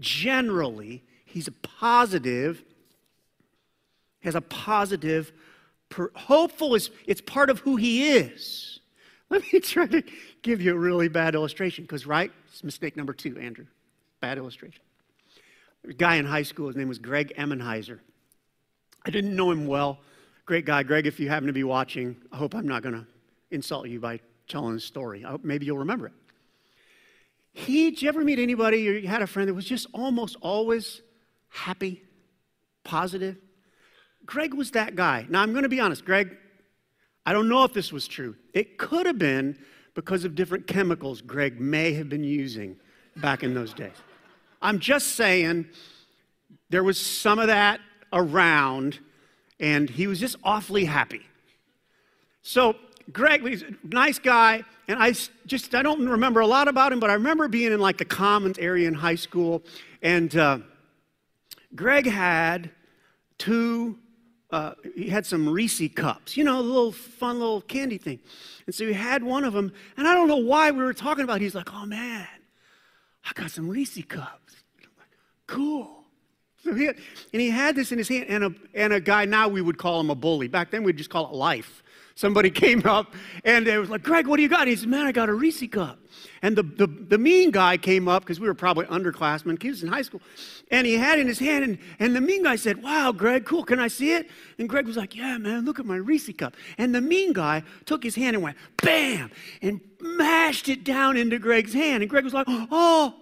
Generally, 0.01 1.03
he's 1.25 1.49
a 1.49 1.53
positive, 1.53 2.63
has 4.23 4.35
a 4.35 4.41
positive, 4.41 5.33
per, 5.89 6.11
hopeful 6.15 6.75
is 6.75 6.91
it's 7.07 7.21
part 7.21 7.51
of 7.51 7.61
who 7.61 7.77
he 7.77 8.13
is. 8.17 8.81
Let 9.31 9.43
me 9.53 9.61
try 9.61 9.87
to 9.87 10.03
give 10.43 10.61
you 10.61 10.75
a 10.75 10.79
really 10.79 11.09
bad 11.09 11.35
illustration, 11.35 11.85
because 11.85 12.07
right, 12.07 12.31
it's 12.49 12.63
mistake 12.63 12.97
number 12.97 13.13
two, 13.13 13.39
Andrew. 13.39 13.67
Bad 14.25 14.39
illustration. 14.39 14.81
A 15.87 15.93
guy 15.93 16.15
in 16.15 16.25
high 16.25 16.45
school, 16.45 16.69
his 16.69 16.77
name 16.77 16.89
was 16.89 16.99
Greg 16.99 17.35
Emmenheiser. 17.37 17.99
I 19.05 19.11
didn't 19.11 19.37
know 19.37 19.51
him 19.51 19.67
well. 19.67 19.99
Great 20.47 20.65
guy. 20.65 20.83
Greg, 20.83 21.07
if 21.07 21.21
you 21.21 21.29
happen 21.29 21.47
to 21.47 21.53
be 21.53 21.63
watching, 21.63 22.17
I 22.33 22.39
hope 22.39 22.55
I'm 22.55 22.67
not 22.67 22.83
going 22.83 22.95
to 22.95 23.07
insult 23.51 23.87
you 23.87 24.01
by 24.01 24.21
telling 24.49 24.73
the 24.73 24.81
story. 24.81 25.27
Maybe 25.43 25.67
you'll 25.67 25.77
remember 25.77 26.07
it. 26.07 26.15
He, 27.53 27.91
did 27.91 28.01
you 28.01 28.09
ever 28.09 28.25
meet 28.25 28.39
anybody 28.39 28.89
or 28.89 28.93
you 28.93 29.09
had 29.09 29.21
a 29.21 29.27
friend 29.27 29.47
that 29.47 29.53
was 29.53 29.67
just 29.67 29.89
almost 29.93 30.39
always 30.41 31.03
happy, 31.51 32.03
positive? 32.83 33.37
Greg 34.25 34.55
was 34.55 34.71
that 34.71 34.97
guy. 34.97 35.27
Now, 35.29 35.43
I'm 35.43 35.51
going 35.51 35.65
to 35.65 35.69
be 35.69 35.81
honest, 35.81 36.03
Greg, 36.03 36.35
I 37.27 37.35
don't 37.35 37.51
know 37.51 37.63
if 37.65 37.75
this 37.75 37.93
was 37.93 38.09
true. 38.09 38.37
It 38.55 38.79
could 38.79 39.05
have 39.05 39.19
been 39.19 39.59
because 39.93 40.25
of 40.25 40.35
different 40.35 40.67
chemicals 40.67 41.21
Greg 41.21 41.61
may 41.61 41.93
have 41.93 42.09
been 42.09 42.25
using 42.25 42.77
back 43.17 43.43
in 43.43 43.53
those 43.53 43.75
days. 43.75 43.93
I'm 44.65 44.81
just 44.81 45.15
saying 45.15 45.67
there 46.71 46.83
was 46.83 46.99
some 46.99 47.39
of 47.39 47.47
that 47.49 47.81
around, 48.13 48.99
and 49.61 49.89
he 49.89 50.07
was 50.07 50.19
just 50.19 50.37
awfully 50.43 50.87
happy. 50.87 51.27
So 52.43 52.75
Greg, 53.13 53.47
he's 53.47 53.63
a 53.63 53.75
nice 53.85 54.19
guy, 54.19 54.63
and 54.89 54.99
I 55.03 55.15
just 55.47 55.75
I 55.75 55.83
don't 55.83 56.09
remember 56.09 56.41
a 56.41 56.47
lot 56.47 56.69
about 56.69 56.93
him, 56.93 57.01
but 57.01 57.11
I 57.11 57.15
remember 57.15 57.49
being 57.49 57.73
in 57.73 57.81
like 57.81 57.99
the 57.99 58.05
commons 58.05 58.59
area 58.59 58.89
in 58.89 58.95
high 58.95 59.15
school, 59.15 59.63
and 60.03 60.35
uh, 60.37 60.59
Greg 61.75 62.07
had 62.07 62.71
two. 63.39 63.99
Uh, 64.51 64.73
he 64.95 65.09
had 65.09 65.27
some 65.27 65.49
Reese 65.49 65.83
cups, 65.95 66.37
you 66.37 66.45
know, 66.45 66.61
a 66.61 66.63
little 66.63 66.93
fun 66.93 67.41
little 67.41 67.61
candy 67.61 67.99
thing. 67.99 68.21
And 68.67 68.75
so 68.75 68.87
he 68.87 68.93
had 68.93 69.25
one 69.25 69.43
of 69.43 69.53
them, 69.53 69.73
and 69.97 70.07
I 70.07 70.15
don't 70.15 70.29
know 70.29 70.37
why 70.37 70.71
we 70.71 70.83
were 70.83 70.95
talking 70.95 71.25
about. 71.25 71.37
It. 71.37 71.43
He's 71.43 71.55
like, 71.55 71.75
"Oh 71.75 71.85
man, 71.85 72.27
I 73.25 73.33
got 73.35 73.51
some 73.51 73.69
Reese 73.69 74.01
cups." 74.09 74.44
Cool. 75.47 76.05
So 76.63 76.75
he 76.75 76.87
had, 76.87 76.97
and 77.33 77.43
he 77.43 77.51
had 77.51 77.77
this 77.77 77.93
in 77.93 77.99
his 77.99 78.09
hand, 78.09 78.27
and 78.29 78.45
a, 78.45 78.55
and 78.73 78.93
a 78.93 79.01
guy 79.01 79.27
now 79.27 79.49
we 79.49 79.61
would 79.61 79.77
call 79.77 80.01
him 80.01 80.11
a 80.11 80.15
bully. 80.15 80.49
Back 80.49 80.71
then 80.71 80.83
we'd 80.83 80.97
just 80.97 81.11
call 81.11 81.27
it 81.27 81.35
life 81.35 81.83
somebody 82.15 82.51
came 82.65 82.87
up 82.87 83.13
and 83.45 83.67
they 83.67 83.79
was 83.79 83.91
like, 83.91 84.03
Greg, 84.03 84.27
what 84.27 84.37
do 84.37 84.43
you 84.43 84.49
got? 84.49 84.63
And 84.63 84.71
he 84.71 84.77
said, 84.77 84.89
Man, 84.89 85.07
I 85.07 85.13
got 85.13 85.29
a 85.29 85.35
Reese 85.35 85.67
cup. 85.69 85.99
And 86.43 86.57
the, 86.57 86.63
the, 86.63 86.87
the 86.87 87.19
mean 87.19 87.51
guy 87.51 87.77
came 87.77 88.07
up 88.07 88.23
because 88.23 88.39
we 88.39 88.47
were 88.47 88.55
probably 88.55 88.87
underclassmen, 88.87 89.59
kids 89.59 89.83
in 89.83 89.89
high 89.89 90.03
school, 90.03 90.21
and 90.71 90.87
he 90.87 90.95
had 90.95 91.19
in 91.19 91.27
his 91.27 91.39
hand. 91.39 91.65
And, 91.65 91.79
and 91.99 92.15
the 92.15 92.21
mean 92.21 92.43
guy 92.43 92.57
said, 92.57 92.83
Wow, 92.83 93.13
Greg, 93.13 93.45
cool. 93.45 93.65
Can 93.65 93.81
I 93.81 93.89
see 93.89 94.13
it? 94.13 94.31
And 94.59 94.69
Greg 94.69 94.87
was 94.87 94.97
like, 94.97 95.15
Yeah, 95.15 95.39
man, 95.39 95.65
look 95.65 95.79
at 95.79 95.87
my 95.87 95.97
Reese 95.97 96.31
cup. 96.37 96.55
And 96.79 96.95
the 96.95 97.01
mean 97.01 97.33
guy 97.33 97.63
took 97.87 98.03
his 98.03 98.15
hand 98.15 98.37
and 98.37 98.43
went, 98.43 98.57
Bam! 98.83 99.31
And 99.63 99.81
mashed 100.01 100.69
it 100.69 100.85
down 100.85 101.17
into 101.17 101.39
Greg's 101.39 101.73
hand. 101.75 102.03
And 102.03 102.11
Greg 102.11 102.25
was 102.25 102.35
like, 102.35 102.47
Oh. 102.49 103.15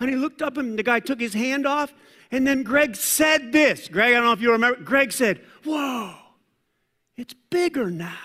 And 0.00 0.10
he 0.10 0.16
looked 0.16 0.42
up 0.42 0.56
and 0.56 0.78
the 0.78 0.82
guy 0.82 1.00
took 1.00 1.20
his 1.20 1.34
hand 1.34 1.66
off. 1.66 1.92
And 2.30 2.46
then 2.46 2.62
Greg 2.62 2.96
said 2.96 3.52
this. 3.52 3.88
Greg, 3.88 4.12
I 4.12 4.16
don't 4.16 4.24
know 4.24 4.32
if 4.32 4.40
you 4.40 4.50
remember. 4.52 4.80
Greg 4.80 5.12
said, 5.12 5.40
Whoa. 5.64 6.14
It's 7.16 7.34
bigger 7.50 7.90
now. 7.90 8.18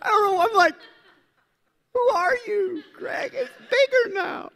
I 0.00 0.08
don't 0.08 0.32
know. 0.32 0.40
I'm 0.40 0.54
like, 0.54 0.74
who 1.94 2.08
are 2.10 2.36
you, 2.46 2.82
Greg? 2.94 3.32
It's 3.34 3.50
bigger 3.58 4.14
now. 4.14 4.50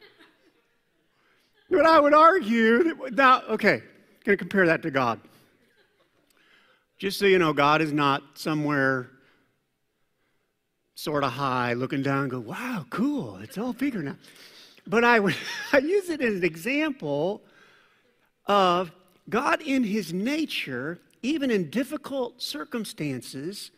But 1.70 1.86
I 1.86 2.00
would 2.00 2.14
argue 2.14 2.84
that 2.84 3.14
now, 3.14 3.42
okay, 3.42 3.74
I'm 3.74 3.82
going 4.24 4.36
to 4.36 4.36
compare 4.36 4.66
that 4.66 4.82
to 4.82 4.90
God. 4.90 5.20
Just 6.98 7.18
so 7.18 7.26
you 7.26 7.38
know, 7.38 7.52
God 7.52 7.80
is 7.80 7.92
not 7.92 8.22
somewhere 8.34 9.10
sort 10.98 11.22
of 11.22 11.30
high 11.30 11.74
looking 11.74 12.02
down 12.02 12.28
go, 12.28 12.40
wow, 12.40 12.84
cool, 12.90 13.36
it's 13.36 13.56
all 13.56 13.72
bigger 13.72 14.02
now. 14.02 14.16
But 14.84 15.04
I 15.04 15.20
would 15.20 15.36
I 15.72 15.78
use 15.78 16.10
it 16.10 16.20
as 16.20 16.34
an 16.34 16.44
example 16.44 17.40
of 18.46 18.90
God 19.30 19.62
in 19.62 19.84
his 19.84 20.12
nature, 20.12 20.98
even 21.22 21.52
in 21.52 21.70
difficult 21.70 22.42
circumstances, 22.42 23.70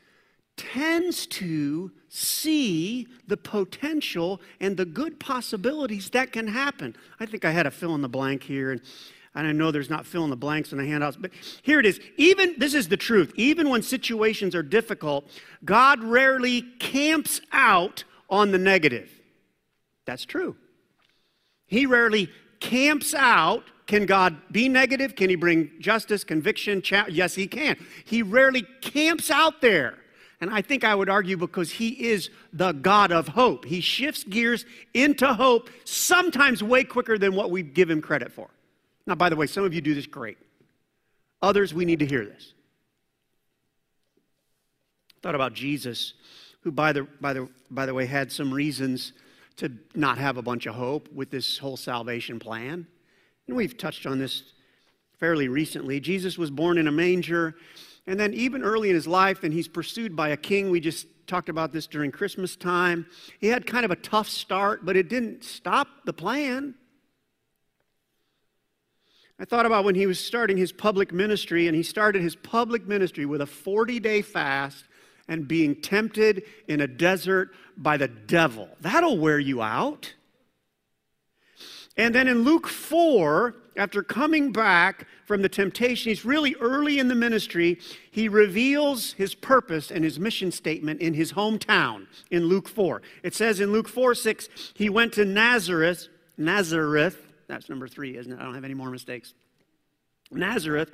tends 0.56 1.26
to 1.26 1.92
see 2.08 3.06
the 3.26 3.36
potential 3.36 4.40
and 4.58 4.74
the 4.78 4.86
good 4.86 5.20
possibilities 5.20 6.08
that 6.10 6.32
can 6.32 6.48
happen. 6.48 6.96
I 7.18 7.26
think 7.26 7.44
I 7.44 7.50
had 7.50 7.66
a 7.66 7.70
fill 7.70 7.94
in 7.94 8.00
the 8.00 8.08
blank 8.08 8.42
here, 8.42 8.72
and, 8.72 8.80
and 9.34 9.46
I 9.46 9.52
know 9.52 9.70
there's 9.70 9.90
not 9.90 10.06
fill 10.06 10.24
in 10.24 10.30
the 10.30 10.36
blanks 10.36 10.72
in 10.72 10.78
the 10.78 10.86
handouts, 10.86 11.16
but 11.16 11.30
here 11.62 11.78
it 11.78 11.86
is. 11.86 12.00
Even, 12.16 12.54
this 12.58 12.74
is 12.74 12.88
the 12.88 12.96
truth, 12.96 13.32
even 13.36 13.68
when 13.68 13.82
situations 13.82 14.54
are 14.54 14.62
difficult, 14.62 15.28
God 15.64 16.02
rarely 16.02 16.62
camps 16.78 17.40
out 17.52 18.04
on 18.28 18.50
the 18.50 18.58
negative. 18.58 19.10
That's 20.04 20.24
true. 20.24 20.56
He 21.66 21.86
rarely 21.86 22.28
camps 22.58 23.14
out 23.14 23.64
can 23.90 24.06
God 24.06 24.36
be 24.52 24.68
negative? 24.68 25.16
Can 25.16 25.30
He 25.30 25.34
bring 25.34 25.68
justice, 25.80 26.22
conviction? 26.22 26.80
Cha- 26.80 27.06
yes, 27.08 27.34
He 27.34 27.48
can. 27.48 27.76
He 28.04 28.22
rarely 28.22 28.62
camps 28.80 29.32
out 29.32 29.60
there. 29.60 29.98
And 30.40 30.48
I 30.48 30.62
think 30.62 30.84
I 30.84 30.94
would 30.94 31.08
argue 31.08 31.36
because 31.36 31.72
He 31.72 32.08
is 32.08 32.30
the 32.52 32.70
God 32.70 33.10
of 33.10 33.26
hope. 33.26 33.64
He 33.64 33.80
shifts 33.80 34.22
gears 34.22 34.64
into 34.94 35.34
hope 35.34 35.70
sometimes 35.84 36.62
way 36.62 36.84
quicker 36.84 37.18
than 37.18 37.34
what 37.34 37.50
we 37.50 37.64
give 37.64 37.90
Him 37.90 38.00
credit 38.00 38.30
for. 38.30 38.48
Now, 39.10 39.16
by 39.16 39.28
the 39.28 39.34
way, 39.34 39.48
some 39.48 39.64
of 39.64 39.74
you 39.74 39.80
do 39.80 39.92
this 39.92 40.06
great. 40.06 40.38
Others, 41.42 41.74
we 41.74 41.84
need 41.84 41.98
to 41.98 42.06
hear 42.06 42.24
this. 42.24 42.54
Thought 45.20 45.34
about 45.34 45.52
Jesus, 45.52 46.14
who, 46.60 46.70
by 46.70 46.92
the, 46.92 47.08
by, 47.20 47.32
the, 47.32 47.48
by 47.72 47.86
the 47.86 47.92
way, 47.92 48.06
had 48.06 48.30
some 48.30 48.54
reasons 48.54 49.12
to 49.56 49.72
not 49.96 50.16
have 50.18 50.36
a 50.36 50.42
bunch 50.42 50.66
of 50.66 50.76
hope 50.76 51.12
with 51.12 51.28
this 51.28 51.58
whole 51.58 51.76
salvation 51.76 52.38
plan. 52.38 52.86
And 53.48 53.56
we've 53.56 53.76
touched 53.76 54.06
on 54.06 54.20
this 54.20 54.44
fairly 55.18 55.48
recently. 55.48 55.98
Jesus 55.98 56.38
was 56.38 56.52
born 56.52 56.78
in 56.78 56.86
a 56.86 56.92
manger, 56.92 57.56
and 58.06 58.18
then 58.18 58.32
even 58.32 58.62
early 58.62 58.90
in 58.90 58.94
his 58.94 59.08
life, 59.08 59.42
and 59.42 59.52
he's 59.52 59.66
pursued 59.66 60.14
by 60.14 60.28
a 60.28 60.36
king. 60.36 60.70
We 60.70 60.78
just 60.78 61.08
talked 61.26 61.48
about 61.48 61.72
this 61.72 61.88
during 61.88 62.12
Christmas 62.12 62.54
time. 62.54 63.06
He 63.40 63.48
had 63.48 63.66
kind 63.66 63.84
of 63.84 63.90
a 63.90 63.96
tough 63.96 64.28
start, 64.28 64.86
but 64.86 64.96
it 64.96 65.08
didn't 65.08 65.42
stop 65.42 65.88
the 66.04 66.12
plan. 66.12 66.76
I 69.40 69.46
thought 69.46 69.64
about 69.64 69.84
when 69.84 69.94
he 69.94 70.06
was 70.06 70.22
starting 70.22 70.58
his 70.58 70.70
public 70.70 71.12
ministry, 71.12 71.66
and 71.66 71.74
he 71.74 71.82
started 71.82 72.20
his 72.20 72.36
public 72.36 72.86
ministry 72.86 73.24
with 73.24 73.40
a 73.40 73.46
40 73.46 73.98
day 73.98 74.20
fast 74.20 74.84
and 75.28 75.48
being 75.48 75.80
tempted 75.80 76.42
in 76.68 76.82
a 76.82 76.86
desert 76.86 77.54
by 77.78 77.96
the 77.96 78.08
devil. 78.08 78.68
That'll 78.82 79.16
wear 79.16 79.38
you 79.38 79.62
out. 79.62 80.12
And 81.96 82.14
then 82.14 82.28
in 82.28 82.42
Luke 82.42 82.68
4, 82.68 83.54
after 83.76 84.02
coming 84.02 84.52
back 84.52 85.06
from 85.24 85.40
the 85.40 85.48
temptation, 85.48 86.10
he's 86.10 86.24
really 86.24 86.54
early 86.60 86.98
in 86.98 87.08
the 87.08 87.14
ministry. 87.14 87.78
He 88.10 88.28
reveals 88.28 89.12
his 89.14 89.34
purpose 89.34 89.90
and 89.90 90.04
his 90.04 90.18
mission 90.18 90.52
statement 90.52 91.00
in 91.00 91.14
his 91.14 91.32
hometown 91.32 92.06
in 92.30 92.44
Luke 92.44 92.68
4. 92.68 93.00
It 93.22 93.34
says 93.34 93.60
in 93.60 93.72
Luke 93.72 93.88
4 93.88 94.14
6, 94.14 94.48
he 94.74 94.90
went 94.90 95.14
to 95.14 95.24
Nazareth, 95.24 96.08
Nazareth, 96.36 97.29
that's 97.50 97.68
number 97.68 97.88
three, 97.88 98.16
isn't 98.16 98.32
it? 98.32 98.38
I 98.38 98.44
don't 98.44 98.54
have 98.54 98.64
any 98.64 98.74
more 98.74 98.90
mistakes. 98.90 99.34
Nazareth, 100.30 100.92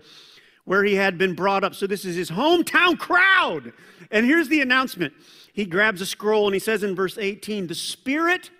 where 0.64 0.82
he 0.82 0.94
had 0.94 1.18
been 1.18 1.34
brought 1.34 1.64
up. 1.64 1.74
So 1.74 1.86
this 1.86 2.04
is 2.04 2.16
his 2.16 2.30
hometown 2.30 2.98
crowd. 2.98 3.72
And 4.10 4.26
here's 4.26 4.48
the 4.48 4.60
announcement. 4.60 5.14
He 5.52 5.64
grabs 5.64 6.00
a 6.00 6.06
scroll 6.06 6.46
and 6.46 6.54
he 6.54 6.60
says 6.60 6.82
in 6.82 6.94
verse 6.94 7.18
18, 7.18 7.66
The 7.66 7.74
Spirit 7.74 8.50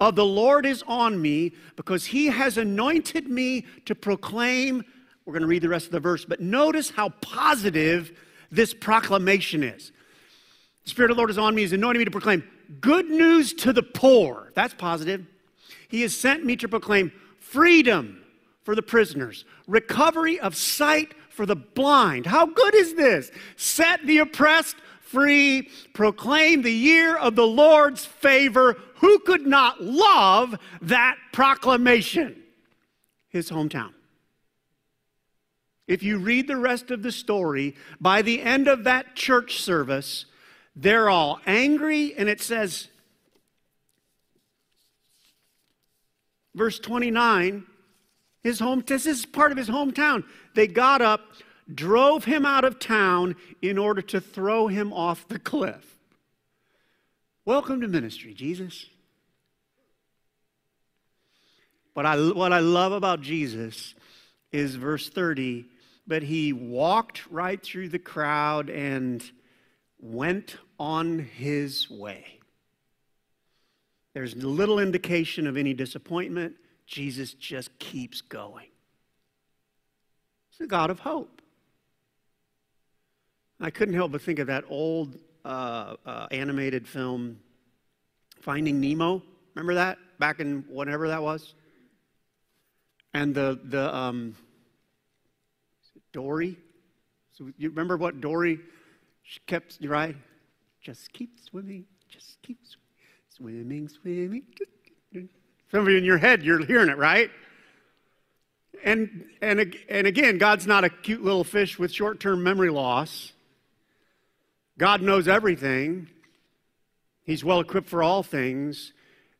of 0.00 0.16
the 0.16 0.24
Lord 0.24 0.66
is 0.66 0.82
on 0.86 1.20
me 1.20 1.52
because 1.76 2.06
he 2.06 2.26
has 2.26 2.58
anointed 2.58 3.28
me 3.28 3.66
to 3.84 3.94
proclaim. 3.94 4.84
We're 5.24 5.32
going 5.32 5.42
to 5.42 5.48
read 5.48 5.62
the 5.62 5.68
rest 5.68 5.86
of 5.86 5.92
the 5.92 6.00
verse, 6.00 6.24
but 6.24 6.40
notice 6.40 6.90
how 6.90 7.10
positive 7.20 8.12
this 8.50 8.72
proclamation 8.72 9.62
is. 9.62 9.92
The 10.84 10.90
Spirit 10.90 11.10
of 11.10 11.16
the 11.16 11.20
Lord 11.20 11.30
is 11.30 11.38
on 11.38 11.54
me, 11.54 11.62
he's 11.62 11.72
anointed 11.72 11.98
me 11.98 12.04
to 12.04 12.10
proclaim 12.10 12.44
good 12.80 13.08
news 13.10 13.52
to 13.54 13.72
the 13.72 13.82
poor. 13.82 14.52
That's 14.54 14.74
positive. 14.74 15.26
He 15.88 16.02
has 16.02 16.16
sent 16.16 16.44
me 16.44 16.56
to 16.56 16.68
proclaim 16.68 17.12
freedom 17.38 18.22
for 18.64 18.74
the 18.74 18.82
prisoners, 18.82 19.44
recovery 19.66 20.40
of 20.40 20.56
sight 20.56 21.14
for 21.30 21.46
the 21.46 21.56
blind. 21.56 22.26
How 22.26 22.46
good 22.46 22.74
is 22.74 22.94
this? 22.94 23.30
Set 23.56 24.04
the 24.06 24.18
oppressed 24.18 24.76
free, 25.00 25.70
proclaim 25.94 26.62
the 26.62 26.72
year 26.72 27.16
of 27.16 27.36
the 27.36 27.46
Lord's 27.46 28.04
favor. 28.04 28.76
Who 28.96 29.20
could 29.20 29.46
not 29.46 29.82
love 29.82 30.56
that 30.82 31.16
proclamation? 31.32 32.42
His 33.28 33.50
hometown. 33.50 33.92
If 35.86 36.02
you 36.02 36.18
read 36.18 36.48
the 36.48 36.56
rest 36.56 36.90
of 36.90 37.02
the 37.02 37.12
story, 37.12 37.76
by 38.00 38.22
the 38.22 38.42
end 38.42 38.66
of 38.66 38.84
that 38.84 39.14
church 39.14 39.60
service, 39.60 40.24
they're 40.74 41.08
all 41.08 41.40
angry, 41.46 42.14
and 42.16 42.28
it 42.28 42.40
says, 42.40 42.88
verse 46.56 46.80
29, 46.80 47.64
his 48.42 48.58
home, 48.58 48.82
this 48.84 49.06
is 49.06 49.24
part 49.24 49.52
of 49.52 49.58
his 49.58 49.68
hometown. 49.68 50.24
They 50.54 50.66
got 50.66 51.02
up, 51.02 51.20
drove 51.72 52.24
him 52.24 52.44
out 52.44 52.64
of 52.64 52.80
town 52.80 53.36
in 53.62 53.78
order 53.78 54.02
to 54.02 54.20
throw 54.20 54.66
him 54.66 54.92
off 54.92 55.28
the 55.28 55.38
cliff. 55.38 55.98
Welcome 57.44 57.80
to 57.82 57.88
ministry, 57.88 58.34
Jesus. 58.34 58.86
But 61.94 62.06
I, 62.06 62.16
what 62.32 62.52
I 62.52 62.58
love 62.58 62.90
about 62.90 63.20
Jesus 63.20 63.94
is 64.50 64.74
verse 64.74 65.08
30 65.08 65.66
but 66.06 66.22
he 66.22 66.52
walked 66.52 67.26
right 67.30 67.60
through 67.62 67.88
the 67.88 67.98
crowd 67.98 68.70
and 68.70 69.28
went 69.98 70.56
on 70.78 71.18
his 71.18 71.90
way. 71.90 72.35
There's 74.16 74.34
little 74.34 74.78
indication 74.78 75.46
of 75.46 75.58
any 75.58 75.74
disappointment. 75.74 76.54
Jesus 76.86 77.34
just 77.34 77.78
keeps 77.78 78.22
going. 78.22 78.68
He's 80.48 80.64
a 80.64 80.66
God 80.66 80.88
of 80.88 81.00
hope. 81.00 81.42
I 83.60 83.68
couldn't 83.68 83.92
help 83.92 84.12
but 84.12 84.22
think 84.22 84.38
of 84.38 84.46
that 84.46 84.64
old 84.70 85.18
uh, 85.44 85.96
uh, 86.06 86.28
animated 86.30 86.88
film, 86.88 87.40
Finding 88.40 88.80
Nemo. 88.80 89.22
Remember 89.54 89.74
that 89.74 89.98
back 90.18 90.40
in 90.40 90.64
whatever 90.70 91.08
that 91.08 91.22
was? 91.22 91.52
And 93.12 93.34
the 93.34 93.60
the 93.64 93.94
um, 93.94 94.34
Dory. 96.14 96.56
So 97.32 97.50
you 97.58 97.68
remember 97.68 97.98
what 97.98 98.22
Dory 98.22 98.60
she 99.24 99.40
kept 99.46 99.76
right? 99.84 100.16
Just 100.80 101.12
keep 101.12 101.38
swimming, 101.38 101.84
just 102.08 102.40
keep 102.40 102.60
swimming, 102.64 102.85
swimming. 103.36 103.88
Swimming. 103.88 104.42
Some 105.70 105.80
of 105.80 105.88
you 105.88 105.98
in 105.98 106.04
your 106.04 106.18
head, 106.18 106.42
you're 106.42 106.64
hearing 106.64 106.88
it, 106.88 106.96
right? 106.96 107.30
And, 108.84 109.24
and, 109.40 109.76
and 109.88 110.06
again, 110.06 110.38
God's 110.38 110.66
not 110.66 110.84
a 110.84 110.88
cute 110.88 111.22
little 111.22 111.44
fish 111.44 111.78
with 111.78 111.92
short 111.92 112.20
term 112.20 112.42
memory 112.42 112.70
loss. 112.70 113.32
God 114.78 115.02
knows 115.02 115.26
everything. 115.26 116.08
He's 117.24 117.42
well 117.42 117.60
equipped 117.60 117.88
for 117.88 118.02
all 118.02 118.22
things, 118.22 118.92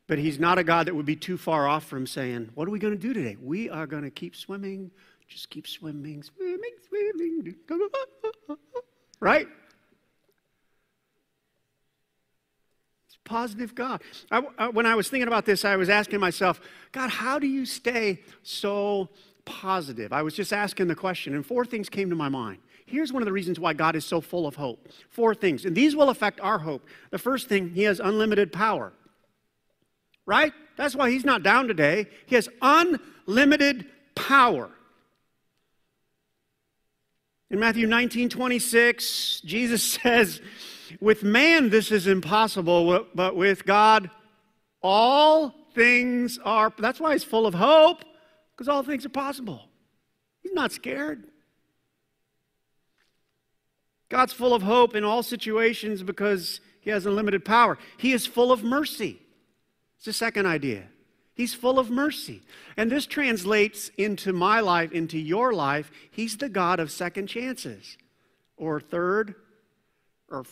but 0.08 0.18
He's 0.18 0.40
not 0.40 0.58
a 0.58 0.64
God 0.64 0.86
that 0.88 0.94
would 0.94 1.06
be 1.06 1.16
too 1.16 1.36
far 1.36 1.68
off 1.68 1.84
from 1.84 2.06
saying, 2.06 2.50
What 2.54 2.66
are 2.66 2.70
we 2.70 2.78
going 2.78 2.94
to 2.94 3.00
do 3.00 3.12
today? 3.12 3.36
We 3.40 3.70
are 3.70 3.86
going 3.86 4.02
to 4.02 4.10
keep 4.10 4.34
swimming, 4.34 4.90
just 5.28 5.50
keep 5.50 5.68
swimming, 5.68 6.22
swimming, 6.22 6.72
swimming. 6.88 7.54
Right? 9.20 9.46
Positive 13.26 13.74
God. 13.74 14.00
I, 14.30 14.42
I, 14.56 14.68
when 14.68 14.86
I 14.86 14.94
was 14.94 15.10
thinking 15.10 15.28
about 15.28 15.44
this, 15.44 15.66
I 15.66 15.76
was 15.76 15.90
asking 15.90 16.20
myself, 16.20 16.60
God, 16.92 17.10
how 17.10 17.38
do 17.38 17.46
you 17.46 17.66
stay 17.66 18.20
so 18.42 19.10
positive? 19.44 20.14
I 20.14 20.22
was 20.22 20.34
just 20.34 20.52
asking 20.52 20.86
the 20.86 20.94
question, 20.94 21.34
and 21.34 21.44
four 21.44 21.66
things 21.66 21.90
came 21.90 22.08
to 22.08 22.16
my 22.16 22.30
mind. 22.30 22.58
Here's 22.86 23.12
one 23.12 23.20
of 23.20 23.26
the 23.26 23.32
reasons 23.32 23.60
why 23.60 23.74
God 23.74 23.96
is 23.96 24.04
so 24.04 24.20
full 24.20 24.46
of 24.46 24.54
hope. 24.54 24.88
Four 25.10 25.34
things, 25.34 25.66
and 25.66 25.76
these 25.76 25.94
will 25.94 26.08
affect 26.08 26.40
our 26.40 26.58
hope. 26.58 26.86
The 27.10 27.18
first 27.18 27.48
thing, 27.48 27.70
He 27.70 27.82
has 27.82 28.00
unlimited 28.00 28.52
power. 28.52 28.92
Right? 30.24 30.52
That's 30.76 30.94
why 30.94 31.10
He's 31.10 31.24
not 31.24 31.42
down 31.42 31.68
today. 31.68 32.06
He 32.26 32.36
has 32.36 32.48
unlimited 32.62 33.86
power. 34.14 34.70
In 37.50 37.60
Matthew 37.60 37.86
19 37.86 38.28
26, 38.28 39.40
Jesus 39.40 39.82
says, 40.02 40.40
With 41.00 41.22
man 41.22 41.70
this 41.70 41.90
is 41.90 42.06
impossible, 42.06 43.06
but 43.14 43.36
with 43.36 43.64
God 43.64 44.10
all 44.82 45.54
things 45.74 46.38
are. 46.44 46.72
That's 46.78 47.00
why 47.00 47.12
he's 47.12 47.24
full 47.24 47.46
of 47.46 47.54
hope, 47.54 48.04
because 48.52 48.68
all 48.68 48.82
things 48.82 49.04
are 49.04 49.10
possible. 49.10 49.68
He's 50.42 50.52
not 50.52 50.72
scared. 50.72 51.24
God's 54.08 54.32
full 54.32 54.54
of 54.54 54.62
hope 54.62 54.94
in 54.94 55.02
all 55.04 55.22
situations 55.22 56.02
because 56.02 56.60
he 56.80 56.90
has 56.90 57.06
unlimited 57.06 57.44
power. 57.44 57.78
He 57.96 58.12
is 58.12 58.26
full 58.26 58.52
of 58.52 58.62
mercy. 58.62 59.20
It's 59.96 60.04
the 60.04 60.12
second 60.12 60.46
idea. 60.46 60.84
He's 61.34 61.52
full 61.52 61.78
of 61.78 61.90
mercy. 61.90 62.42
And 62.76 62.90
this 62.90 63.04
translates 63.04 63.90
into 63.98 64.32
my 64.32 64.60
life, 64.60 64.92
into 64.92 65.18
your 65.18 65.52
life. 65.52 65.90
He's 66.10 66.36
the 66.36 66.48
God 66.48 66.78
of 66.78 66.90
second 66.90 67.26
chances, 67.26 67.98
or 68.56 68.80
third, 68.80 69.34
or 70.30 70.44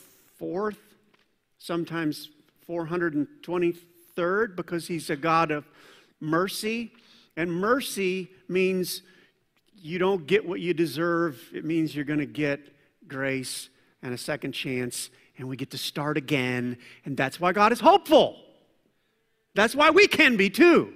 fourth, 0.45 0.79
sometimes 1.57 2.29
423rd, 2.69 4.57
because 4.57 4.87
He's 4.87 5.09
a 5.09 5.17
God 5.17 5.51
of 5.51 5.65
mercy. 6.21 6.93
And 7.35 7.51
mercy 7.51 8.29
means 8.47 9.01
you 9.75 9.99
don't 9.99 10.27
get 10.27 10.47
what 10.47 10.61
you 10.61 10.75
deserve, 10.75 11.41
it 11.55 11.65
means 11.65 11.97
you're 11.97 12.05
going 12.05 12.19
to 12.19 12.27
get 12.27 12.61
grace 13.09 13.71
and 14.03 14.13
a 14.13 14.19
second 14.19 14.53
chance, 14.53 15.09
and 15.39 15.49
we 15.49 15.57
get 15.57 15.71
to 15.71 15.79
start 15.79 16.19
again. 16.19 16.77
And 17.07 17.17
that's 17.17 17.41
why 17.41 17.53
God 17.53 17.73
is 17.73 17.81
hopeful. 17.81 18.37
That's 19.55 19.75
why 19.75 19.89
we 19.89 20.07
can 20.07 20.37
be 20.37 20.51
too. 20.51 20.93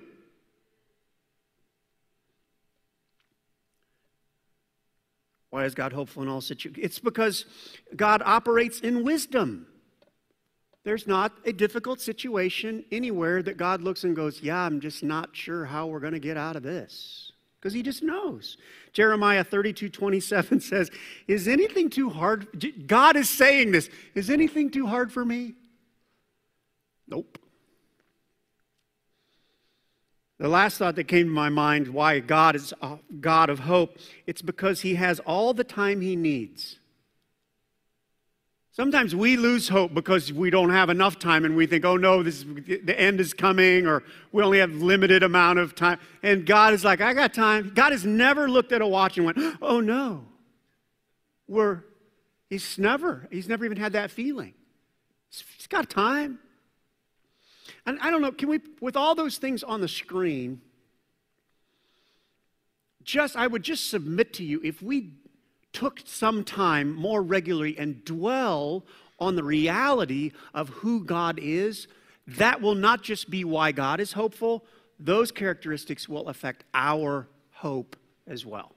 Why 5.50 5.64
is 5.64 5.74
God 5.74 5.92
hopeful 5.92 6.22
in 6.22 6.28
all 6.28 6.40
situations? 6.40 6.84
It's 6.84 6.98
because 6.98 7.46
God 7.96 8.22
operates 8.24 8.80
in 8.80 9.02
wisdom. 9.02 9.66
There's 10.84 11.06
not 11.06 11.32
a 11.44 11.52
difficult 11.52 12.00
situation 12.00 12.84
anywhere 12.92 13.42
that 13.42 13.56
God 13.56 13.82
looks 13.82 14.04
and 14.04 14.14
goes, 14.14 14.42
Yeah, 14.42 14.58
I'm 14.58 14.80
just 14.80 15.02
not 15.02 15.34
sure 15.34 15.64
how 15.64 15.86
we're 15.86 16.00
going 16.00 16.12
to 16.12 16.18
get 16.18 16.36
out 16.36 16.56
of 16.56 16.62
this. 16.62 17.32
Because 17.60 17.74
he 17.74 17.82
just 17.82 18.02
knows. 18.02 18.56
Jeremiah 18.92 19.42
32 19.42 19.88
27 19.88 20.60
says, 20.62 20.90
Is 21.26 21.48
anything 21.48 21.90
too 21.90 22.10
hard? 22.10 22.86
God 22.86 23.16
is 23.16 23.28
saying 23.28 23.72
this. 23.72 23.90
Is 24.14 24.30
anything 24.30 24.70
too 24.70 24.86
hard 24.86 25.12
for 25.12 25.24
me? 25.24 25.54
Nope. 27.06 27.38
The 30.38 30.48
last 30.48 30.78
thought 30.78 30.94
that 30.96 31.04
came 31.04 31.26
to 31.26 31.32
my 31.32 31.48
mind 31.48 31.88
why 31.88 32.20
God 32.20 32.54
is 32.54 32.72
a 32.80 32.98
God 33.20 33.50
of 33.50 33.60
hope, 33.60 33.98
it's 34.26 34.42
because 34.42 34.82
He 34.82 34.94
has 34.94 35.18
all 35.20 35.52
the 35.52 35.64
time 35.64 36.00
He 36.00 36.14
needs. 36.14 36.78
Sometimes 38.70 39.12
we 39.12 39.36
lose 39.36 39.68
hope 39.68 39.92
because 39.92 40.32
we 40.32 40.50
don't 40.50 40.70
have 40.70 40.88
enough 40.88 41.18
time 41.18 41.44
and 41.44 41.56
we 41.56 41.66
think, 41.66 41.84
oh 41.84 41.96
no, 41.96 42.22
this 42.22 42.36
is, 42.36 42.44
the 42.84 42.94
end 42.96 43.18
is 43.18 43.34
coming 43.34 43.88
or 43.88 44.04
we 44.30 44.40
only 44.40 44.60
have 44.60 44.70
limited 44.70 45.24
amount 45.24 45.58
of 45.58 45.74
time. 45.74 45.98
And 46.22 46.46
God 46.46 46.72
is 46.72 46.84
like, 46.84 47.00
I 47.00 47.12
got 47.12 47.34
time. 47.34 47.72
God 47.74 47.90
has 47.90 48.04
never 48.04 48.48
looked 48.48 48.70
at 48.70 48.80
a 48.80 48.86
watch 48.86 49.16
and 49.16 49.26
went, 49.26 49.38
oh 49.60 49.80
no. 49.80 50.26
We're, 51.48 51.82
he's 52.48 52.78
never, 52.78 53.26
he's 53.32 53.48
never 53.48 53.64
even 53.64 53.78
had 53.78 53.94
that 53.94 54.12
feeling. 54.12 54.54
He's 55.30 55.66
got 55.66 55.90
time. 55.90 56.38
And 57.88 57.98
I 58.02 58.10
don't 58.10 58.20
know, 58.20 58.32
can 58.32 58.50
we, 58.50 58.60
with 58.82 58.98
all 58.98 59.14
those 59.14 59.38
things 59.38 59.62
on 59.62 59.80
the 59.80 59.88
screen, 59.88 60.60
just, 63.02 63.34
I 63.34 63.46
would 63.46 63.62
just 63.62 63.88
submit 63.88 64.34
to 64.34 64.44
you 64.44 64.60
if 64.62 64.82
we 64.82 65.14
took 65.72 66.02
some 66.04 66.44
time 66.44 66.94
more 66.94 67.22
regularly 67.22 67.78
and 67.78 68.04
dwell 68.04 68.84
on 69.18 69.36
the 69.36 69.42
reality 69.42 70.32
of 70.52 70.68
who 70.68 71.02
God 71.02 71.38
is, 71.40 71.88
that 72.26 72.60
will 72.60 72.74
not 72.74 73.02
just 73.02 73.30
be 73.30 73.42
why 73.42 73.72
God 73.72 74.00
is 74.00 74.12
hopeful, 74.12 74.66
those 75.00 75.32
characteristics 75.32 76.06
will 76.06 76.28
affect 76.28 76.64
our 76.74 77.26
hope 77.52 77.96
as 78.26 78.44
well. 78.44 78.74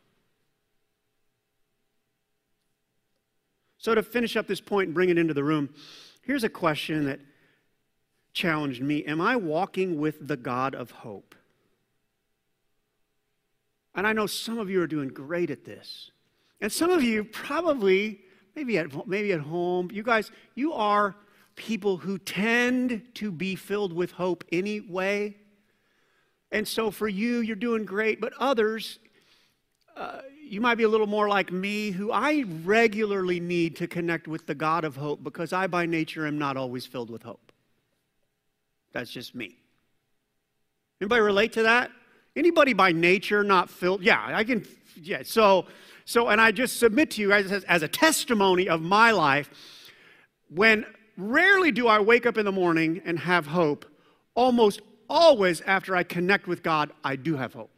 So, 3.78 3.94
to 3.94 4.04
finish 4.04 4.38
up 4.38 4.48
this 4.48 4.62
point 4.62 4.88
and 4.88 4.94
bring 4.94 5.10
it 5.10 5.18
into 5.18 5.34
the 5.34 5.44
room, 5.44 5.68
here's 6.22 6.46
a 6.46 6.50
question 6.50 7.08
that 7.08 7.20
challenged 8.34 8.82
me 8.82 9.04
Am 9.06 9.22
I 9.22 9.36
walking 9.36 10.00
with 10.00 10.28
the 10.28 10.38
God 10.38 10.76
of 10.76 10.92
hope? 10.92 11.36
And 13.94 14.08
I 14.08 14.14
know 14.14 14.28
some 14.28 14.58
of 14.58 14.70
you 14.70 14.82
are 14.82 14.88
doing 14.88 15.10
great 15.10 15.50
at 15.50 15.66
this. 15.66 16.12
And 16.62 16.72
some 16.72 16.92
of 16.92 17.04
you 17.04 17.24
probably, 17.24 18.22
maybe 18.56 18.78
at, 18.78 19.08
maybe 19.08 19.34
at 19.34 19.42
home, 19.42 19.90
you 19.92 20.04
guys, 20.04 20.32
you 20.56 20.74
are 20.74 21.16
people 21.56 21.98
who 21.98 22.18
tend 22.18 23.04
to 23.16 23.32
be 23.32 23.56
filled 23.56 23.92
with 23.92 24.12
hope 24.12 24.44
anyway. 24.52 25.36
And 26.52 26.68
so 26.68 26.92
for 26.92 27.08
you, 27.08 27.40
you're 27.40 27.56
doing 27.56 27.86
great, 27.86 28.22
but 28.22 28.34
others, 28.40 29.00
uh, 29.98 30.22
you 30.44 30.62
might 30.62 30.76
be 30.76 30.84
a 30.84 30.90
little 30.90 31.08
more 31.08 31.28
like 31.28 31.52
me, 31.52 31.92
who 31.92 32.12
I 32.12 32.46
regularly 32.64 33.40
need 33.40 33.76
to 33.78 33.88
connect 33.88 34.28
with 34.28 34.48
the 34.48 34.56
God 34.56 34.84
of 34.84 34.96
hope 34.96 35.24
because 35.24 35.54
I, 35.54 35.68
by 35.68 35.86
nature, 35.86 36.28
am 36.28 36.38
not 36.38 36.58
always 36.58 36.86
filled 36.86 37.10
with 37.10 37.24
hope. 37.24 37.51
That's 38.94 39.12
just 39.12 39.36
me. 39.36 39.58
Anybody 41.00 41.22
relate 41.22 41.54
to 41.54 41.64
that? 41.64 41.92
Anybody 42.36 42.74
by 42.74 42.92
nature 42.92 43.44
not 43.44 43.70
filled? 43.70 44.04
Yeah, 44.04 44.24
I 44.24 44.44
can. 44.44 44.66
Yeah. 44.96 45.24
So, 45.24 45.66
so, 46.06 46.30
and 46.30 46.40
I 46.40 46.52
just 46.52 46.80
submit 46.80 47.12
to 47.12 47.22
you 47.22 47.30
guys 47.30 47.52
as, 47.52 47.64
as 47.66 47.84
a 47.84 47.88
testimony 47.88 48.70
of 48.70 48.82
my 48.82 49.12
life. 49.12 49.50
When 50.50 50.86
rarely 51.18 51.72
do 51.72 51.88
I 51.88 52.00
wake 52.00 52.26
up 52.26 52.38
in 52.38 52.46
the 52.46 52.52
morning 52.52 53.02
and 53.06 53.20
have 53.20 53.48
hope. 53.48 53.86
Almost 54.36 54.82
always 55.10 55.62
after 55.62 55.96
I 55.96 56.04
connect 56.04 56.48
with 56.48 56.64
God, 56.64 56.92
I 57.04 57.16
do 57.16 57.36
have 57.36 57.54
hope. 57.54 57.72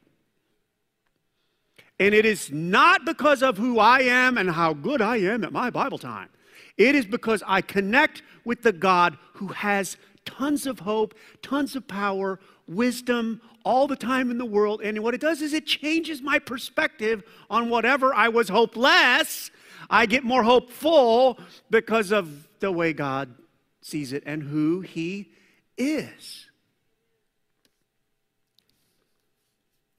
And 1.99 2.13
it 2.13 2.25
is 2.25 2.51
not 2.51 3.05
because 3.05 3.43
of 3.43 3.57
who 3.57 3.79
I 3.79 4.01
am 4.01 4.37
and 4.37 4.49
how 4.49 4.73
good 4.73 5.01
I 5.01 5.17
am 5.17 5.43
at 5.43 5.51
my 5.51 5.69
Bible 5.69 5.97
time. 5.97 6.29
It 6.77 6.95
is 6.95 7.05
because 7.05 7.43
I 7.45 7.61
connect 7.61 8.23
with 8.45 8.63
the 8.63 8.71
God 8.71 9.17
who 9.33 9.47
has 9.47 9.97
tons 10.25 10.65
of 10.65 10.79
hope, 10.79 11.13
tons 11.41 11.75
of 11.75 11.87
power, 11.87 12.39
wisdom, 12.67 13.41
all 13.65 13.87
the 13.87 13.95
time 13.95 14.31
in 14.31 14.37
the 14.37 14.45
world. 14.45 14.81
And 14.81 14.99
what 14.99 15.13
it 15.13 15.21
does 15.21 15.41
is 15.41 15.53
it 15.53 15.65
changes 15.65 16.21
my 16.21 16.39
perspective 16.39 17.23
on 17.49 17.69
whatever 17.69 18.13
I 18.13 18.29
was 18.29 18.49
hopeless. 18.49 19.51
I 19.89 20.05
get 20.05 20.23
more 20.23 20.43
hopeful 20.43 21.39
because 21.69 22.11
of 22.11 22.47
the 22.59 22.71
way 22.71 22.93
God 22.93 23.33
sees 23.81 24.13
it 24.13 24.23
and 24.25 24.43
who 24.43 24.81
He 24.81 25.31
is. 25.77 26.47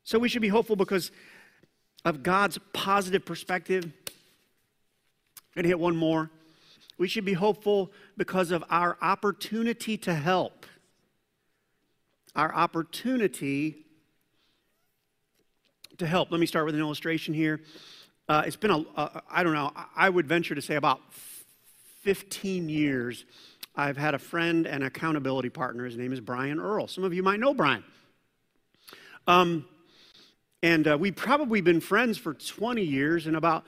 So 0.05 0.19
we 0.19 0.29
should 0.29 0.43
be 0.43 0.49
hopeful 0.49 0.77
because 0.77 1.11
of 2.05 2.23
God's 2.23 2.59
positive 2.73 3.25
perspective. 3.25 3.91
And 5.57 5.65
hit 5.65 5.79
one 5.79 5.97
more. 5.97 6.31
We 6.99 7.09
should 7.09 7.25
be 7.25 7.33
hopeful 7.33 7.93
because 8.17 8.51
of 8.51 8.65
our 8.71 8.97
opportunity 9.01 9.97
to 9.99 10.15
help. 10.15 10.67
Our 12.37 12.55
opportunity 12.55 13.85
to 15.99 16.07
help. 16.07 16.31
Let 16.31 16.41
me 16.41 16.47
start 16.47 16.67
with 16.67 16.75
an 16.75 16.81
illustration 16.81 17.35
here. 17.35 17.61
Uh, 18.29 18.43
it's 18.47 18.57
been 18.57 18.71
a, 18.71 18.79
uh, 18.97 19.21
I 19.31 19.43
don't 19.43 19.53
know, 19.53 19.73
I 19.95 20.09
would 20.09 20.27
venture 20.27 20.55
to 20.55 20.63
say 20.63 20.77
about 20.77 21.01
15 22.03 22.69
years, 22.69 23.25
I've 23.77 23.97
had 23.97 24.15
a 24.15 24.19
friend 24.19 24.67
and 24.67 24.85
accountability 24.85 25.49
partner. 25.49 25.85
His 25.85 25.97
name 25.97 26.13
is 26.13 26.21
Brian 26.21 26.61
Earl. 26.61 26.87
Some 26.87 27.03
of 27.03 27.13
you 27.13 27.23
might 27.23 27.41
know 27.41 27.55
Brian. 27.55 27.83
Um, 29.27 29.67
and 30.63 30.87
uh, 30.87 30.97
we've 30.99 31.17
probably 31.17 31.61
been 31.61 31.81
friends 31.81 32.17
for 32.17 32.35
20 32.35 32.83
years, 32.83 33.27
and 33.27 33.37
about 33.37 33.65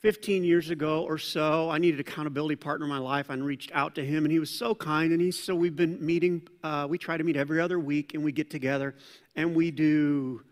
15 0.00 0.44
years 0.44 0.70
ago 0.70 1.02
or 1.02 1.18
so, 1.18 1.68
I 1.70 1.78
needed 1.78 1.98
accountability 1.98 2.54
partner 2.54 2.86
in 2.86 2.90
my 2.90 2.98
life. 2.98 3.30
I 3.30 3.34
reached 3.34 3.72
out 3.74 3.96
to 3.96 4.04
him, 4.04 4.24
and 4.24 4.30
he 4.30 4.38
was 4.38 4.50
so 4.50 4.74
kind. 4.74 5.12
And 5.12 5.20
he, 5.20 5.32
so 5.32 5.54
we've 5.54 5.74
been 5.74 6.04
meeting. 6.04 6.42
Uh, 6.62 6.86
we 6.88 6.98
try 6.98 7.16
to 7.16 7.24
meet 7.24 7.36
every 7.36 7.60
other 7.60 7.80
week, 7.80 8.14
and 8.14 8.22
we 8.22 8.30
get 8.30 8.48
together, 8.48 8.94
and 9.34 9.56
we 9.56 9.72
do 9.72 10.42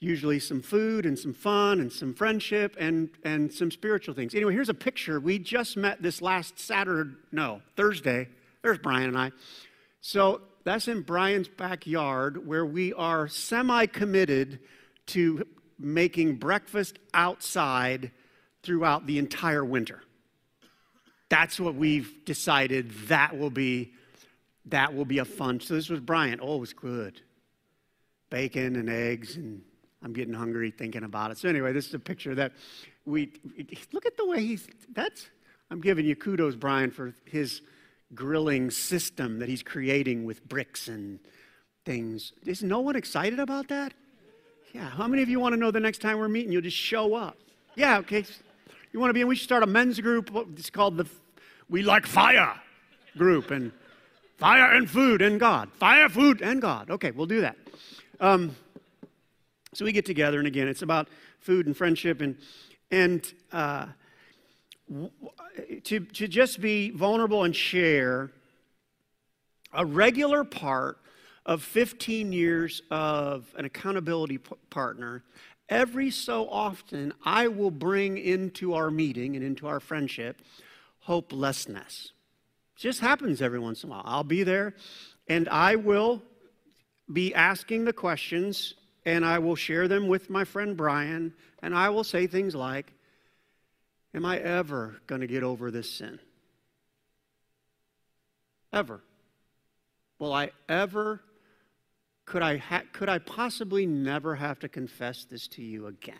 usually 0.00 0.38
some 0.38 0.62
food 0.62 1.06
and 1.06 1.18
some 1.18 1.34
fun 1.34 1.80
and 1.80 1.92
some 1.92 2.14
friendship 2.14 2.76
and, 2.78 3.10
and 3.24 3.52
some 3.52 3.70
spiritual 3.70 4.14
things. 4.14 4.34
Anyway, 4.34 4.52
here's 4.52 4.68
a 4.68 4.74
picture. 4.74 5.18
We 5.18 5.38
just 5.38 5.76
met 5.76 6.00
this 6.02 6.22
last 6.22 6.58
Saturday, 6.58 7.10
no, 7.32 7.62
Thursday. 7.76 8.28
There's 8.62 8.78
Brian 8.78 9.08
and 9.08 9.18
I. 9.18 9.32
So 10.00 10.40
that's 10.64 10.86
in 10.86 11.02
Brian's 11.02 11.48
backyard 11.48 12.46
where 12.46 12.64
we 12.64 12.92
are 12.92 13.26
semi 13.28 13.86
committed 13.86 14.60
to 15.06 15.44
making 15.78 16.36
breakfast 16.36 16.98
outside 17.14 18.10
throughout 18.68 19.06
the 19.06 19.16
entire 19.16 19.64
winter. 19.64 20.02
That's 21.30 21.58
what 21.58 21.74
we've 21.74 22.22
decided 22.26 22.90
that 23.08 23.38
will 23.38 23.48
be 23.48 23.94
that 24.66 24.94
will 24.94 25.06
be 25.06 25.16
a 25.20 25.24
fun. 25.24 25.58
So 25.60 25.72
this 25.72 25.88
was 25.88 26.00
Brian. 26.00 26.38
Oh, 26.42 26.56
it 26.56 26.60
was 26.60 26.74
good. 26.74 27.22
Bacon 28.28 28.76
and 28.76 28.90
eggs 28.90 29.36
and 29.36 29.62
I'm 30.02 30.12
getting 30.12 30.34
hungry 30.34 30.70
thinking 30.70 31.02
about 31.02 31.30
it. 31.30 31.38
So 31.38 31.48
anyway, 31.48 31.72
this 31.72 31.86
is 31.86 31.94
a 31.94 31.98
picture 31.98 32.34
that 32.34 32.52
we 33.06 33.32
look 33.92 34.04
at 34.04 34.18
the 34.18 34.26
way 34.26 34.44
he's 34.44 34.68
that's 34.92 35.30
I'm 35.70 35.80
giving 35.80 36.04
you 36.04 36.14
kudos, 36.14 36.54
Brian, 36.54 36.90
for 36.90 37.14
his 37.24 37.62
grilling 38.14 38.70
system 38.70 39.38
that 39.38 39.48
he's 39.48 39.62
creating 39.62 40.26
with 40.26 40.46
bricks 40.46 40.88
and 40.88 41.20
things. 41.86 42.34
Is 42.44 42.62
no 42.62 42.80
one 42.80 42.96
excited 42.96 43.40
about 43.40 43.68
that? 43.68 43.94
Yeah. 44.74 44.90
How 44.90 45.08
many 45.08 45.22
of 45.22 45.30
you 45.30 45.40
want 45.40 45.54
to 45.54 45.56
know 45.58 45.70
the 45.70 45.80
next 45.80 46.02
time 46.02 46.18
we're 46.18 46.28
meeting, 46.28 46.52
you'll 46.52 46.60
just 46.60 46.76
show 46.76 47.14
up? 47.14 47.38
Yeah, 47.74 47.98
okay. 47.98 48.24
You 48.92 49.00
want 49.00 49.10
to 49.10 49.14
be 49.14 49.20
in? 49.20 49.28
We 49.28 49.36
should 49.36 49.44
start 49.44 49.62
a 49.62 49.66
men's 49.66 50.00
group. 50.00 50.30
It's 50.56 50.70
called 50.70 50.96
the 50.96 51.06
We 51.68 51.82
Like 51.82 52.06
Fire 52.06 52.54
group 53.16 53.50
and 53.50 53.72
fire 54.38 54.72
and 54.72 54.88
food 54.88 55.20
and 55.20 55.38
God. 55.38 55.70
Fire, 55.72 56.08
food, 56.08 56.40
and 56.40 56.62
God. 56.62 56.90
Okay, 56.90 57.10
we'll 57.10 57.26
do 57.26 57.42
that. 57.42 57.56
Um, 58.20 58.56
so 59.74 59.84
we 59.84 59.92
get 59.92 60.06
together, 60.06 60.38
and 60.38 60.46
again, 60.46 60.68
it's 60.68 60.82
about 60.82 61.08
food 61.40 61.66
and 61.66 61.76
friendship 61.76 62.20
and 62.20 62.36
and 62.90 63.32
uh, 63.52 63.86
to 65.84 66.00
to 66.00 66.28
just 66.28 66.60
be 66.60 66.90
vulnerable 66.90 67.44
and 67.44 67.54
share 67.54 68.30
a 69.74 69.84
regular 69.84 70.44
part 70.44 70.98
of 71.44 71.62
15 71.62 72.32
years 72.32 72.82
of 72.90 73.54
an 73.56 73.64
accountability 73.64 74.38
partner. 74.70 75.24
Every 75.68 76.10
so 76.10 76.48
often, 76.48 77.12
I 77.24 77.48
will 77.48 77.70
bring 77.70 78.16
into 78.16 78.74
our 78.74 78.90
meeting 78.90 79.36
and 79.36 79.44
into 79.44 79.66
our 79.66 79.80
friendship 79.80 80.40
hopelessness. 81.00 82.12
It 82.76 82.80
just 82.80 83.00
happens 83.00 83.42
every 83.42 83.58
once 83.58 83.82
in 83.82 83.90
a 83.90 83.92
while. 83.92 84.02
I'll 84.04 84.24
be 84.24 84.42
there 84.42 84.74
and 85.28 85.48
I 85.48 85.76
will 85.76 86.22
be 87.12 87.34
asking 87.34 87.84
the 87.84 87.92
questions 87.92 88.74
and 89.04 89.24
I 89.24 89.38
will 89.38 89.56
share 89.56 89.88
them 89.88 90.06
with 90.08 90.28
my 90.28 90.44
friend 90.44 90.76
Brian, 90.76 91.32
and 91.62 91.74
I 91.74 91.88
will 91.88 92.04
say 92.04 92.26
things 92.26 92.54
like, 92.54 92.92
Am 94.14 94.24
I 94.24 94.38
ever 94.38 95.00
going 95.06 95.20
to 95.20 95.26
get 95.26 95.42
over 95.42 95.70
this 95.70 95.90
sin? 95.90 96.18
Ever. 98.72 99.00
Will 100.18 100.32
I 100.32 100.50
ever, 100.68 101.20
could 102.28 102.42
I, 102.42 102.58
ha- 102.58 102.82
could 102.92 103.08
I 103.08 103.18
possibly 103.18 103.86
never 103.86 104.34
have 104.34 104.58
to 104.58 104.68
confess 104.68 105.24
this 105.24 105.48
to 105.48 105.62
you 105.62 105.86
again? 105.86 106.14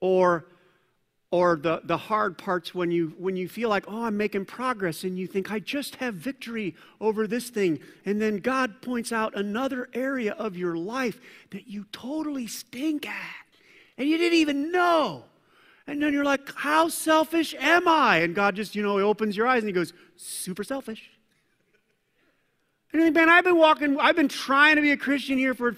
Or, 0.00 0.44
or 1.30 1.56
the, 1.56 1.80
the 1.82 1.96
hard 1.96 2.36
parts 2.36 2.74
when 2.74 2.90
you, 2.90 3.14
when 3.16 3.36
you 3.36 3.48
feel 3.48 3.70
like, 3.70 3.84
oh, 3.88 4.04
I'm 4.04 4.18
making 4.18 4.44
progress, 4.44 5.02
and 5.02 5.18
you 5.18 5.26
think, 5.26 5.50
I 5.50 5.60
just 5.60 5.96
have 5.96 6.14
victory 6.14 6.74
over 7.00 7.26
this 7.26 7.48
thing. 7.48 7.80
And 8.04 8.20
then 8.20 8.36
God 8.36 8.82
points 8.82 9.12
out 9.12 9.34
another 9.34 9.88
area 9.94 10.32
of 10.32 10.54
your 10.58 10.76
life 10.76 11.18
that 11.52 11.66
you 11.66 11.86
totally 11.90 12.46
stink 12.46 13.08
at, 13.08 13.46
and 13.96 14.06
you 14.06 14.18
didn't 14.18 14.38
even 14.38 14.70
know. 14.70 15.24
And 15.86 16.02
then 16.02 16.12
you're 16.12 16.22
like, 16.22 16.54
how 16.54 16.88
selfish 16.88 17.54
am 17.58 17.88
I? 17.88 18.18
And 18.18 18.34
God 18.34 18.56
just, 18.56 18.74
you 18.74 18.82
know, 18.82 18.98
opens 18.98 19.38
your 19.38 19.46
eyes 19.46 19.62
and 19.62 19.68
he 19.68 19.72
goes, 19.72 19.94
super 20.16 20.64
selfish. 20.64 21.11
And 22.92 23.00
you 23.00 23.06
think, 23.06 23.16
man, 23.16 23.30
I've 23.30 23.44
been 23.44 23.58
walking, 23.58 23.98
I've 23.98 24.16
been 24.16 24.28
trying 24.28 24.76
to 24.76 24.82
be 24.82 24.90
a 24.90 24.96
Christian 24.96 25.38
here 25.38 25.54
for 25.54 25.74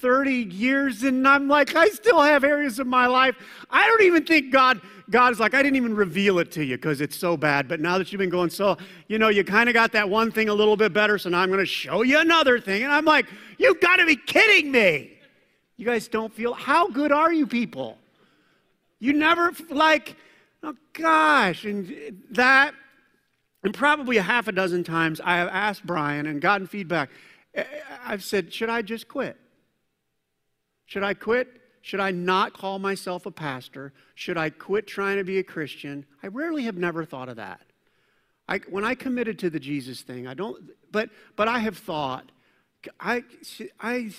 30 0.00 0.32
years 0.32 1.02
and 1.02 1.26
I'm 1.26 1.48
like, 1.48 1.74
I 1.76 1.88
still 1.88 2.20
have 2.20 2.44
areas 2.44 2.78
of 2.78 2.86
my 2.86 3.06
life. 3.06 3.36
I 3.70 3.86
don't 3.86 4.02
even 4.02 4.24
think 4.24 4.52
God, 4.52 4.80
God 5.10 5.32
is 5.32 5.40
like, 5.40 5.54
I 5.54 5.62
didn't 5.62 5.76
even 5.76 5.94
reveal 5.94 6.38
it 6.38 6.50
to 6.52 6.64
you 6.64 6.76
because 6.76 7.00
it's 7.00 7.16
so 7.16 7.36
bad. 7.36 7.68
But 7.68 7.80
now 7.80 7.98
that 7.98 8.10
you've 8.10 8.18
been 8.18 8.30
going 8.30 8.50
so, 8.50 8.78
you 9.08 9.18
know, 9.18 9.28
you 9.28 9.44
kind 9.44 9.68
of 9.68 9.74
got 9.74 9.92
that 9.92 10.08
one 10.08 10.30
thing 10.30 10.48
a 10.48 10.54
little 10.54 10.76
bit 10.76 10.92
better. 10.92 11.18
So 11.18 11.28
now 11.28 11.40
I'm 11.40 11.48
going 11.48 11.60
to 11.60 11.66
show 11.66 12.02
you 12.02 12.18
another 12.18 12.58
thing. 12.58 12.82
And 12.82 12.92
I'm 12.92 13.04
like, 13.04 13.26
you've 13.58 13.80
got 13.80 13.96
to 13.96 14.06
be 14.06 14.16
kidding 14.16 14.72
me. 14.72 15.18
You 15.76 15.84
guys 15.84 16.08
don't 16.08 16.32
feel, 16.32 16.54
how 16.54 16.88
good 16.88 17.12
are 17.12 17.32
you 17.32 17.46
people? 17.46 17.98
You 19.00 19.14
never 19.14 19.52
like, 19.70 20.16
oh 20.62 20.76
gosh. 20.92 21.64
And 21.64 22.22
that, 22.30 22.74
and 23.62 23.74
probably 23.74 24.16
a 24.16 24.22
half 24.22 24.48
a 24.48 24.52
dozen 24.52 24.84
times 24.84 25.20
I 25.20 25.36
have 25.36 25.48
asked 25.48 25.86
Brian 25.86 26.26
and 26.26 26.40
gotten 26.40 26.66
feedback. 26.66 27.10
Eh, 27.54 27.62
eh, 27.62 27.80
I've 28.04 28.24
said, 28.24 28.52
should 28.52 28.70
I 28.70 28.82
just 28.82 29.08
quit? 29.08 29.36
Should 30.86 31.02
I 31.02 31.14
quit? 31.14 31.48
Should 31.82 32.00
I 32.00 32.10
not 32.10 32.52
call 32.52 32.78
myself 32.78 33.26
a 33.26 33.30
pastor? 33.30 33.92
Should 34.14 34.36
I 34.36 34.50
quit 34.50 34.86
trying 34.86 35.16
to 35.16 35.24
be 35.24 35.38
a 35.38 35.42
Christian? 35.42 36.04
I 36.22 36.28
rarely 36.28 36.64
have 36.64 36.76
never 36.76 37.04
thought 37.04 37.28
of 37.28 37.36
that. 37.36 37.60
I, 38.48 38.58
when 38.68 38.84
I 38.84 38.94
committed 38.94 39.38
to 39.40 39.50
the 39.50 39.60
Jesus 39.60 40.02
thing, 40.02 40.26
I 40.26 40.34
don't, 40.34 40.70
but, 40.90 41.10
but 41.36 41.48
I 41.48 41.60
have 41.60 41.78
thought, 41.78 42.32
I, 42.98 43.22
I 43.80 44.10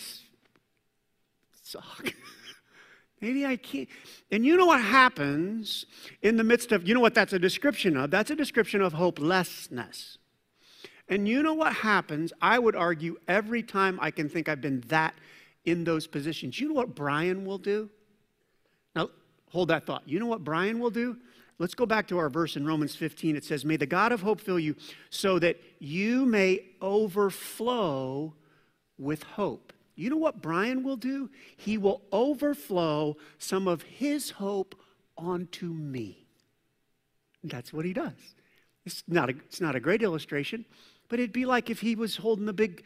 suck. 1.64 2.14
Maybe 3.22 3.46
I 3.46 3.56
can't. 3.56 3.88
And 4.32 4.44
you 4.44 4.58
know 4.58 4.66
what 4.66 4.82
happens 4.82 5.86
in 6.24 6.38
the 6.38 6.44
midst 6.44 6.72
of, 6.72 6.88
you 6.88 6.94
know 6.96 7.00
what 7.00 7.14
that's 7.14 7.34
a 7.34 7.40
description 7.40 7.96
of? 7.96 8.10
That's 8.10 8.32
a 8.32 8.36
description 8.36 8.82
of 8.82 8.94
hopelessness. 8.94 10.18
And 11.08 11.28
you 11.28 11.44
know 11.44 11.54
what 11.54 11.74
happens, 11.74 12.34
I 12.42 12.58
would 12.58 12.76
argue, 12.76 13.18
every 13.28 13.64
time 13.64 14.00
I 14.02 14.12
can 14.12 14.28
think 14.30 14.50
I've 14.50 14.62
been 14.62 14.82
that 14.88 15.14
in 15.66 15.84
those 15.84 16.08
positions. 16.08 16.60
You 16.60 16.70
know 16.70 16.74
what 16.74 16.96
Brian 16.96 17.46
will 17.46 17.58
do? 17.58 17.90
Now, 18.96 19.10
hold 19.50 19.68
that 19.70 19.86
thought. 19.86 20.04
You 20.06 20.20
know 20.20 20.26
what 20.26 20.44
Brian 20.44 20.80
will 20.80 20.90
do? 20.90 21.18
Let's 21.60 21.76
go 21.76 21.86
back 21.86 22.08
to 22.08 22.18
our 22.18 22.30
verse 22.30 22.56
in 22.56 22.66
Romans 22.66 22.96
15. 22.96 23.36
It 23.36 23.44
says, 23.44 23.64
May 23.64 23.78
the 23.78 23.86
God 23.86 24.12
of 24.12 24.22
hope 24.22 24.42
fill 24.42 24.58
you 24.58 24.76
so 25.12 25.38
that 25.40 25.62
you 25.78 26.26
may 26.26 26.62
overflow 26.82 28.34
with 28.98 29.22
hope. 29.22 29.74
You 30.02 30.10
know 30.10 30.18
what 30.18 30.42
Brian 30.42 30.82
will 30.84 30.98
do? 30.98 31.30
He 31.58 31.78
will 31.78 32.02
overflow 32.12 33.18
some 33.38 33.68
of 33.68 33.84
his 33.84 34.32
hope 34.32 34.74
onto 35.16 35.68
me. 35.68 36.26
That's 37.44 37.72
what 37.72 37.86
he 37.86 37.94
does. 37.94 38.14
It's 38.84 39.04
not 39.08 39.30
a, 39.30 39.34
it's 39.46 39.62
not 39.62 39.76
a 39.76 39.80
great 39.80 40.02
illustration, 40.02 40.66
but 41.08 41.20
it'd 41.20 41.32
be 41.32 41.46
like 41.46 41.70
if 41.70 41.82
he 41.82 41.96
was 41.96 42.16
holding 42.16 42.48
the 42.48 42.54
big 42.54 42.84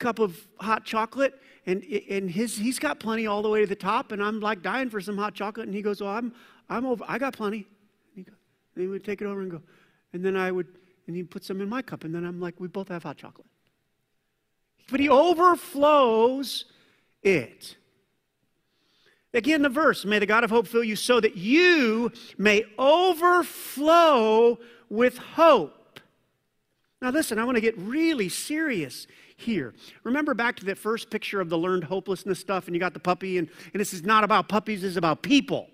cup 0.00 0.18
of 0.18 0.48
hot 0.58 0.84
chocolate 0.84 1.40
and, 1.66 1.84
and 2.10 2.28
his, 2.28 2.56
he's 2.56 2.80
got 2.80 2.98
plenty 2.98 3.28
all 3.28 3.40
the 3.40 3.48
way 3.48 3.60
to 3.60 3.66
the 3.66 3.76
top 3.76 4.10
and 4.10 4.20
I'm 4.20 4.40
like 4.40 4.60
dying 4.60 4.90
for 4.90 5.00
some 5.00 5.16
hot 5.16 5.34
chocolate 5.34 5.66
and 5.66 5.74
he 5.74 5.82
goes, 5.82 6.02
oh, 6.02 6.08
I'm, 6.08 6.32
I'm 6.68 6.86
over, 6.86 7.04
I 7.06 7.18
got 7.18 7.34
plenty. 7.34 7.58
And 7.58 8.16
he, 8.16 8.22
go, 8.24 8.32
and 8.74 8.82
he 8.82 8.88
would 8.88 9.04
take 9.04 9.22
it 9.22 9.26
over 9.26 9.42
and 9.42 9.50
go, 9.52 9.62
and 10.12 10.24
then 10.24 10.36
I 10.36 10.50
would, 10.50 10.66
and 11.06 11.14
he'd 11.14 11.30
put 11.30 11.44
some 11.44 11.60
in 11.60 11.68
my 11.68 11.82
cup 11.82 12.02
and 12.02 12.12
then 12.12 12.24
I'm 12.24 12.40
like, 12.40 12.58
we 12.58 12.66
both 12.66 12.88
have 12.88 13.04
hot 13.04 13.16
chocolate. 13.16 13.46
But 14.90 15.00
he 15.00 15.08
overflows 15.08 16.64
it. 17.22 17.76
Again, 19.34 19.62
the 19.62 19.68
verse, 19.68 20.04
may 20.04 20.18
the 20.18 20.26
God 20.26 20.44
of 20.44 20.50
hope 20.50 20.66
fill 20.66 20.82
you 20.82 20.96
so 20.96 21.20
that 21.20 21.36
you 21.36 22.10
may 22.38 22.64
overflow 22.78 24.58
with 24.88 25.18
hope. 25.18 26.00
Now, 27.02 27.10
listen, 27.10 27.38
I 27.38 27.44
want 27.44 27.56
to 27.56 27.60
get 27.60 27.76
really 27.78 28.28
serious 28.28 29.06
here. 29.36 29.74
Remember 30.02 30.34
back 30.34 30.56
to 30.56 30.64
that 30.66 30.78
first 30.78 31.10
picture 31.10 31.40
of 31.40 31.48
the 31.48 31.58
learned 31.58 31.84
hopelessness 31.84 32.40
stuff, 32.40 32.66
and 32.66 32.74
you 32.74 32.80
got 32.80 32.94
the 32.94 33.00
puppy, 33.00 33.38
and, 33.38 33.48
and 33.72 33.80
this 33.80 33.92
is 33.92 34.02
not 34.02 34.24
about 34.24 34.48
puppies, 34.48 34.82
this 34.82 34.90
is 34.92 34.96
about 34.96 35.22
people. 35.22 35.68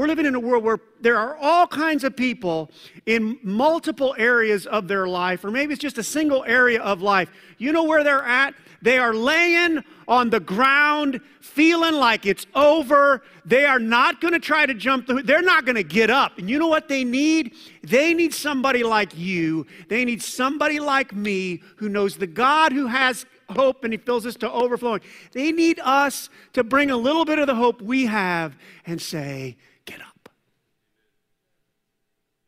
We're 0.00 0.06
living 0.06 0.24
in 0.24 0.34
a 0.34 0.40
world 0.40 0.64
where 0.64 0.78
there 1.02 1.18
are 1.18 1.36
all 1.36 1.66
kinds 1.66 2.04
of 2.04 2.16
people 2.16 2.70
in 3.04 3.38
multiple 3.42 4.14
areas 4.16 4.64
of 4.64 4.88
their 4.88 5.06
life, 5.06 5.44
or 5.44 5.50
maybe 5.50 5.74
it's 5.74 5.82
just 5.82 5.98
a 5.98 6.02
single 6.02 6.42
area 6.44 6.80
of 6.80 7.02
life. 7.02 7.30
You 7.58 7.70
know 7.70 7.84
where 7.84 8.02
they're 8.02 8.24
at? 8.24 8.54
They 8.80 8.96
are 8.96 9.12
laying 9.12 9.84
on 10.08 10.30
the 10.30 10.40
ground, 10.40 11.20
feeling 11.42 11.96
like 11.96 12.24
it's 12.24 12.46
over. 12.54 13.20
They 13.44 13.66
are 13.66 13.78
not 13.78 14.22
going 14.22 14.32
to 14.32 14.40
try 14.40 14.64
to 14.64 14.72
jump 14.72 15.06
the, 15.06 15.20
they're 15.22 15.42
not 15.42 15.66
going 15.66 15.76
to 15.76 15.82
get 15.82 16.08
up. 16.08 16.38
And 16.38 16.48
you 16.48 16.58
know 16.58 16.68
what 16.68 16.88
they 16.88 17.04
need? 17.04 17.54
They 17.82 18.14
need 18.14 18.32
somebody 18.32 18.82
like 18.82 19.14
you. 19.18 19.66
They 19.90 20.06
need 20.06 20.22
somebody 20.22 20.80
like 20.80 21.14
me 21.14 21.62
who 21.76 21.90
knows 21.90 22.16
the 22.16 22.26
God 22.26 22.72
who 22.72 22.86
has 22.86 23.26
hope 23.50 23.84
and 23.84 23.92
he 23.92 23.98
fills 23.98 24.24
us 24.24 24.36
to 24.36 24.50
overflowing. 24.50 25.02
They 25.32 25.52
need 25.52 25.78
us 25.80 26.30
to 26.54 26.64
bring 26.64 26.90
a 26.90 26.96
little 26.96 27.26
bit 27.26 27.38
of 27.38 27.46
the 27.46 27.54
hope 27.54 27.82
we 27.82 28.06
have 28.06 28.56
and 28.86 28.98
say, 28.98 29.58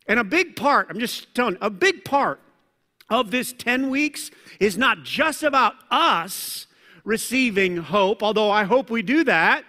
and 0.07 0.19
a 0.19 0.23
big 0.23 0.55
part, 0.55 0.87
I'm 0.89 0.99
just 0.99 1.33
telling, 1.33 1.53
you, 1.53 1.59
a 1.61 1.69
big 1.69 2.03
part 2.03 2.39
of 3.09 3.31
this 3.31 3.53
10 3.53 3.89
weeks 3.89 4.31
is 4.59 4.77
not 4.77 5.03
just 5.03 5.43
about 5.43 5.75
us 5.91 6.67
receiving 7.03 7.77
hope, 7.77 8.23
although 8.23 8.49
I 8.49 8.63
hope 8.63 8.89
we 8.89 9.01
do 9.01 9.23
that. 9.25 9.65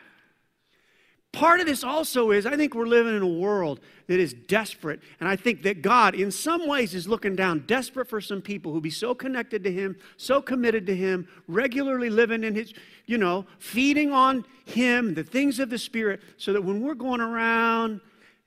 Part 1.33 1.59
of 1.59 1.66
this 1.66 1.83
also 1.83 2.31
is 2.31 2.47
I 2.47 2.57
think 2.57 2.75
we're 2.75 2.87
living 2.87 3.16
in 3.16 3.23
a 3.23 3.27
world 3.27 3.81
that 4.07 4.20
is 4.20 4.33
desperate. 4.33 5.01
And 5.18 5.29
I 5.29 5.35
think 5.35 5.62
that 5.62 5.83
God, 5.83 6.14
in 6.14 6.31
some 6.31 6.68
ways, 6.68 6.94
is 6.94 7.09
looking 7.09 7.35
down, 7.35 7.64
desperate 7.66 8.09
for 8.09 8.20
some 8.20 8.40
people 8.40 8.73
who 8.73 8.81
be 8.81 8.90
so 8.90 9.16
connected 9.16 9.64
to 9.64 9.73
Him, 9.73 9.97
so 10.16 10.40
committed 10.40 10.87
to 10.87 10.94
Him, 10.94 11.27
regularly 11.49 12.09
living 12.09 12.44
in 12.44 12.55
His, 12.55 12.73
you 13.07 13.18
know, 13.18 13.47
feeding 13.59 14.12
on 14.12 14.44
Him, 14.64 15.14
the 15.14 15.25
things 15.25 15.59
of 15.59 15.70
the 15.70 15.79
Spirit, 15.79 16.20
so 16.37 16.53
that 16.53 16.62
when 16.62 16.81
we're 16.81 16.94
going 16.94 17.20
around 17.20 18.01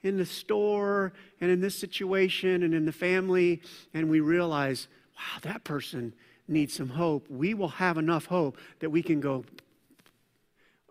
in 0.07 0.17
the 0.17 0.25
store 0.25 1.13
and 1.41 1.51
in 1.51 1.61
this 1.61 1.77
situation 1.77 2.63
and 2.63 2.73
in 2.73 2.85
the 2.85 2.91
family, 2.91 3.61
and 3.93 4.09
we 4.09 4.19
realize, 4.19 4.87
wow, 5.15 5.39
that 5.43 5.63
person 5.63 6.13
needs 6.47 6.73
some 6.73 6.89
hope, 6.89 7.29
we 7.29 7.53
will 7.53 7.67
have 7.67 7.97
enough 7.97 8.25
hope 8.25 8.57
that 8.79 8.89
we 8.89 9.03
can 9.03 9.19
go, 9.19 9.43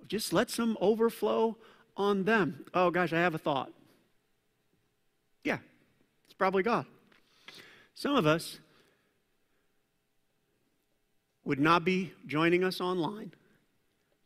just 0.07 0.33
let 0.33 0.51
some 0.51 0.77
overflow 0.81 1.57
on 1.97 2.25
them. 2.25 2.65
Oh 2.75 2.91
gosh, 2.91 3.13
I 3.13 3.19
have 3.19 3.35
a 3.35 3.39
thought. 3.39 3.73
Yeah, 5.43 5.59
it's 6.27 6.35
probably 6.35 6.63
God. 6.63 6.87
Some 7.95 8.15
of 8.15 8.27
us 8.27 8.59
would 11.45 11.59
not 11.59 11.85
be 11.85 12.13
joining 12.27 12.63
us 12.63 12.81
online 12.81 13.33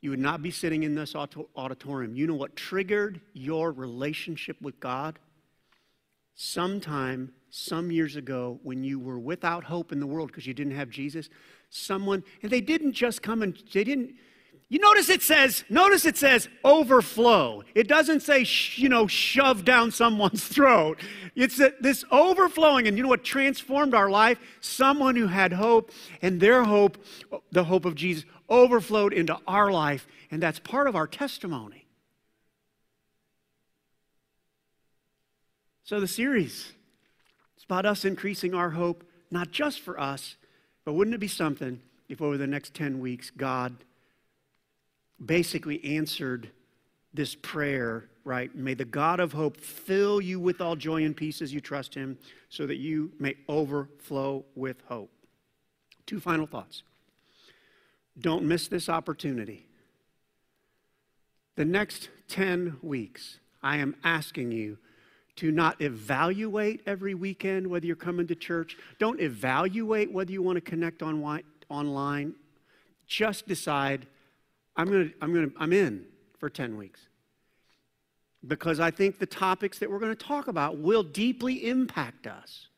you 0.00 0.10
would 0.10 0.18
not 0.18 0.42
be 0.42 0.50
sitting 0.50 0.82
in 0.82 0.94
this 0.94 1.14
auditorium. 1.14 2.14
You 2.14 2.26
know 2.26 2.34
what 2.34 2.56
triggered 2.56 3.20
your 3.32 3.70
relationship 3.72 4.60
with 4.62 4.80
God? 4.80 5.18
Sometime, 6.34 7.32
some 7.50 7.90
years 7.90 8.16
ago, 8.16 8.58
when 8.62 8.82
you 8.82 8.98
were 8.98 9.18
without 9.18 9.64
hope 9.64 9.92
in 9.92 10.00
the 10.00 10.06
world 10.06 10.28
because 10.28 10.46
you 10.46 10.54
didn't 10.54 10.74
have 10.74 10.88
Jesus, 10.88 11.28
someone, 11.68 12.24
and 12.42 12.50
they 12.50 12.62
didn't 12.62 12.92
just 12.92 13.22
come 13.22 13.42
and, 13.42 13.62
they 13.74 13.84
didn't, 13.84 14.14
you 14.70 14.78
notice 14.78 15.08
it 15.10 15.20
says, 15.20 15.64
notice 15.68 16.06
it 16.06 16.16
says 16.16 16.48
overflow. 16.64 17.64
It 17.74 17.88
doesn't 17.88 18.20
say, 18.20 18.44
sh- 18.44 18.78
you 18.78 18.88
know, 18.88 19.08
shove 19.08 19.64
down 19.64 19.90
someone's 19.90 20.44
throat. 20.48 21.00
It's 21.34 21.58
a, 21.58 21.72
this 21.80 22.04
overflowing. 22.12 22.86
And 22.86 22.96
you 22.96 23.02
know 23.02 23.08
what 23.08 23.24
transformed 23.24 23.94
our 23.94 24.08
life? 24.08 24.38
Someone 24.60 25.16
who 25.16 25.26
had 25.26 25.52
hope, 25.52 25.90
and 26.22 26.40
their 26.40 26.62
hope, 26.62 27.04
the 27.50 27.64
hope 27.64 27.84
of 27.84 27.96
Jesus, 27.96 28.24
overflowed 28.50 29.12
into 29.12 29.38
our 29.46 29.70
life, 29.70 30.06
and 30.30 30.42
that's 30.42 30.58
part 30.58 30.88
of 30.88 30.96
our 30.96 31.06
testimony. 31.06 31.86
So, 35.84 36.00
the 36.00 36.08
series 36.08 36.72
is 37.56 37.64
about 37.64 37.86
us 37.86 38.04
increasing 38.04 38.54
our 38.54 38.70
hope, 38.70 39.04
not 39.30 39.50
just 39.50 39.80
for 39.80 39.98
us, 39.98 40.36
but 40.84 40.92
wouldn't 40.92 41.14
it 41.14 41.18
be 41.18 41.28
something 41.28 41.80
if 42.08 42.20
over 42.20 42.36
the 42.36 42.46
next 42.46 42.74
10 42.74 43.00
weeks 43.00 43.30
God 43.30 43.76
basically 45.24 45.84
answered 45.84 46.50
this 47.12 47.34
prayer, 47.34 48.08
right? 48.24 48.54
May 48.54 48.74
the 48.74 48.84
God 48.84 49.20
of 49.20 49.32
hope 49.32 49.56
fill 49.56 50.20
you 50.20 50.38
with 50.38 50.60
all 50.60 50.76
joy 50.76 51.04
and 51.04 51.16
peace 51.16 51.42
as 51.42 51.52
you 51.52 51.60
trust 51.60 51.94
him, 51.94 52.18
so 52.48 52.66
that 52.66 52.76
you 52.76 53.12
may 53.18 53.34
overflow 53.48 54.44
with 54.54 54.76
hope. 54.88 55.10
Two 56.06 56.20
final 56.20 56.46
thoughts. 56.46 56.82
Don't 58.20 58.44
miss 58.44 58.68
this 58.68 58.88
opportunity. 58.88 59.66
The 61.56 61.64
next 61.64 62.08
10 62.28 62.78
weeks, 62.82 63.38
I 63.62 63.78
am 63.78 63.96
asking 64.04 64.52
you 64.52 64.78
to 65.36 65.50
not 65.50 65.80
evaluate 65.80 66.82
every 66.86 67.14
weekend 67.14 67.66
whether 67.66 67.86
you're 67.86 67.96
coming 67.96 68.26
to 68.26 68.34
church. 68.34 68.76
Don't 68.98 69.20
evaluate 69.20 70.12
whether 70.12 70.32
you 70.32 70.42
want 70.42 70.56
to 70.56 70.60
connect 70.60 71.02
on, 71.02 71.42
online. 71.68 72.34
Just 73.06 73.46
decide, 73.48 74.06
I'm, 74.76 74.86
gonna, 74.86 75.10
I'm, 75.20 75.34
gonna, 75.34 75.50
I'm 75.58 75.72
in 75.72 76.06
for 76.38 76.50
10 76.50 76.76
weeks. 76.76 77.00
Because 78.46 78.80
I 78.80 78.90
think 78.90 79.18
the 79.18 79.26
topics 79.26 79.78
that 79.78 79.90
we're 79.90 79.98
going 79.98 80.16
to 80.16 80.26
talk 80.26 80.48
about 80.48 80.78
will 80.78 81.02
deeply 81.02 81.66
impact 81.68 82.26
us. 82.26 82.68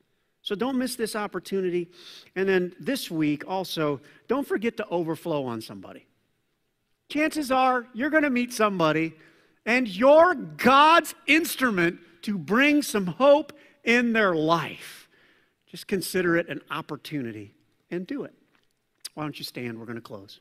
So 0.42 0.57
don't 0.57 0.76
miss 0.76 0.96
this 0.96 1.14
opportunity. 1.14 1.88
And 2.35 2.48
then 2.48 2.74
this 2.81 3.11
week 3.11 3.44
also, 3.46 4.00
don't 4.28 4.46
forget 4.46 4.76
to 4.78 4.88
overflow 4.88 5.46
on 5.46 5.61
somebody. 5.61 6.07
Chances 7.09 7.50
are 7.50 7.87
you're 7.94 8.11
going 8.11 8.24
to 8.24 8.31
meet 8.31 8.52
somebody 8.52 9.14
and 9.64 9.87
you're 9.87 10.35
God's 10.35 11.14
instrument 11.26 12.00
to 12.22 12.37
bring 12.37 12.83
some 12.83 13.07
hope 13.07 13.52
in 13.85 14.12
their 14.12 14.35
life. 14.35 15.09
Just 15.66 15.87
consider 15.87 16.37
it 16.37 16.48
an 16.48 16.60
opportunity 16.71 17.54
and 17.90 18.06
do 18.06 18.25
it. 18.25 18.35
Why 19.14 19.23
don't 19.23 19.38
you 19.38 19.44
stand? 19.44 19.79
We're 19.79 19.87
going 19.87 19.96
to 19.96 20.02
close. 20.02 20.40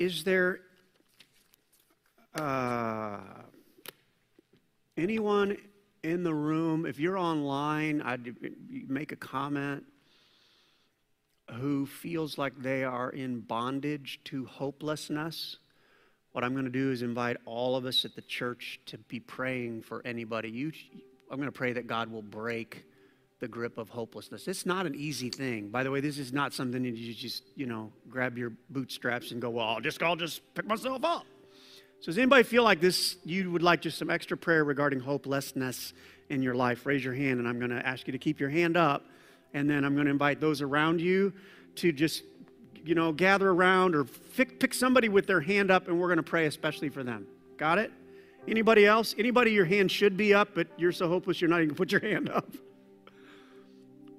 Is 0.00 0.24
there 0.24 0.60
uh, 2.34 3.18
anyone 4.96 5.58
in 6.02 6.22
the 6.22 6.32
room, 6.32 6.86
if 6.86 6.98
you're 6.98 7.18
online, 7.18 8.00
I'd 8.00 8.34
make 8.88 9.12
a 9.12 9.16
comment, 9.16 9.84
who 11.50 11.84
feels 11.84 12.38
like 12.38 12.58
they 12.62 12.82
are 12.82 13.10
in 13.10 13.40
bondage 13.40 14.20
to 14.24 14.46
hopelessness, 14.46 15.58
what 16.32 16.44
I'm 16.44 16.52
going 16.52 16.64
to 16.64 16.70
do 16.70 16.90
is 16.90 17.02
invite 17.02 17.36
all 17.44 17.76
of 17.76 17.84
us 17.84 18.06
at 18.06 18.14
the 18.14 18.22
church 18.22 18.80
to 18.86 18.96
be 18.96 19.20
praying 19.20 19.82
for 19.82 20.00
anybody. 20.06 20.48
You, 20.48 20.72
I'm 21.30 21.36
going 21.36 21.46
to 21.46 21.52
pray 21.52 21.74
that 21.74 21.86
God 21.86 22.10
will 22.10 22.22
break 22.22 22.84
the 23.40 23.48
grip 23.48 23.78
of 23.78 23.88
hopelessness. 23.88 24.46
It's 24.46 24.66
not 24.66 24.86
an 24.86 24.94
easy 24.94 25.30
thing. 25.30 25.70
By 25.70 25.82
the 25.82 25.90
way, 25.90 26.00
this 26.00 26.18
is 26.18 26.32
not 26.32 26.52
something 26.52 26.82
that 26.82 26.94
you 26.94 27.14
just, 27.14 27.42
you 27.56 27.66
know, 27.66 27.90
grab 28.08 28.36
your 28.36 28.52
bootstraps 28.68 29.32
and 29.32 29.40
go, 29.40 29.48
well, 29.48 29.66
I'll 29.66 29.80
just, 29.80 30.02
I'll 30.02 30.14
just 30.14 30.42
pick 30.54 30.66
myself 30.66 31.02
up. 31.04 31.24
So 32.00 32.06
does 32.06 32.18
anybody 32.18 32.44
feel 32.44 32.62
like 32.62 32.80
this, 32.80 33.16
you 33.24 33.50
would 33.50 33.62
like 33.62 33.80
just 33.80 33.98
some 33.98 34.10
extra 34.10 34.36
prayer 34.36 34.62
regarding 34.62 35.00
hopelessness 35.00 35.94
in 36.28 36.42
your 36.42 36.54
life? 36.54 36.84
Raise 36.84 37.02
your 37.02 37.14
hand 37.14 37.40
and 37.40 37.48
I'm 37.48 37.58
going 37.58 37.70
to 37.70 37.86
ask 37.86 38.06
you 38.06 38.12
to 38.12 38.18
keep 38.18 38.40
your 38.40 38.50
hand 38.50 38.76
up. 38.76 39.06
And 39.54 39.68
then 39.68 39.84
I'm 39.84 39.94
going 39.94 40.06
to 40.06 40.12
invite 40.12 40.40
those 40.40 40.60
around 40.60 41.00
you 41.00 41.32
to 41.76 41.92
just, 41.92 42.22
you 42.84 42.94
know, 42.94 43.10
gather 43.10 43.50
around 43.50 43.94
or 43.94 44.04
pick, 44.04 44.74
somebody 44.74 45.08
with 45.08 45.26
their 45.26 45.40
hand 45.40 45.70
up 45.70 45.88
and 45.88 45.98
we're 45.98 46.08
going 46.08 46.18
to 46.18 46.22
pray 46.22 46.46
especially 46.46 46.90
for 46.90 47.02
them. 47.02 47.26
Got 47.56 47.78
it? 47.78 47.90
Anybody 48.46 48.86
else? 48.86 49.14
Anybody 49.18 49.52
your 49.52 49.64
hand 49.64 49.90
should 49.90 50.16
be 50.16 50.32
up, 50.34 50.50
but 50.54 50.68
you're 50.76 50.92
so 50.92 51.08
hopeless 51.08 51.40
you're 51.40 51.50
not 51.50 51.62
even 51.62 51.74
put 51.74 51.90
your 51.90 52.00
hand 52.02 52.28
up? 52.28 52.46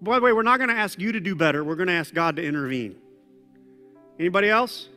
By 0.02 0.18
the 0.18 0.26
way, 0.26 0.34
we're 0.34 0.42
not 0.42 0.58
going 0.58 0.70
to 0.70 0.76
ask 0.76 1.00
you 1.00 1.12
to 1.12 1.20
do 1.20 1.36
better. 1.36 1.64
We're 1.64 1.76
going 1.76 1.88
to 1.88 1.94
ask 1.94 2.14
God 2.14 2.36
to 2.38 2.44
intervene. 2.44 2.96
Anybody 4.20 4.50
else? 4.50 4.90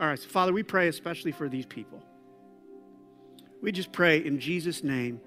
All 0.00 0.06
right, 0.06 0.18
so 0.18 0.28
Father, 0.28 0.52
we 0.52 0.62
pray 0.62 0.88
especially 0.88 1.32
for 1.32 1.48
these 1.48 1.66
people. 1.66 2.02
We 3.60 3.72
just 3.72 3.92
pray 3.92 4.24
in 4.24 4.40
Jesus' 4.40 4.82
name. 4.82 5.20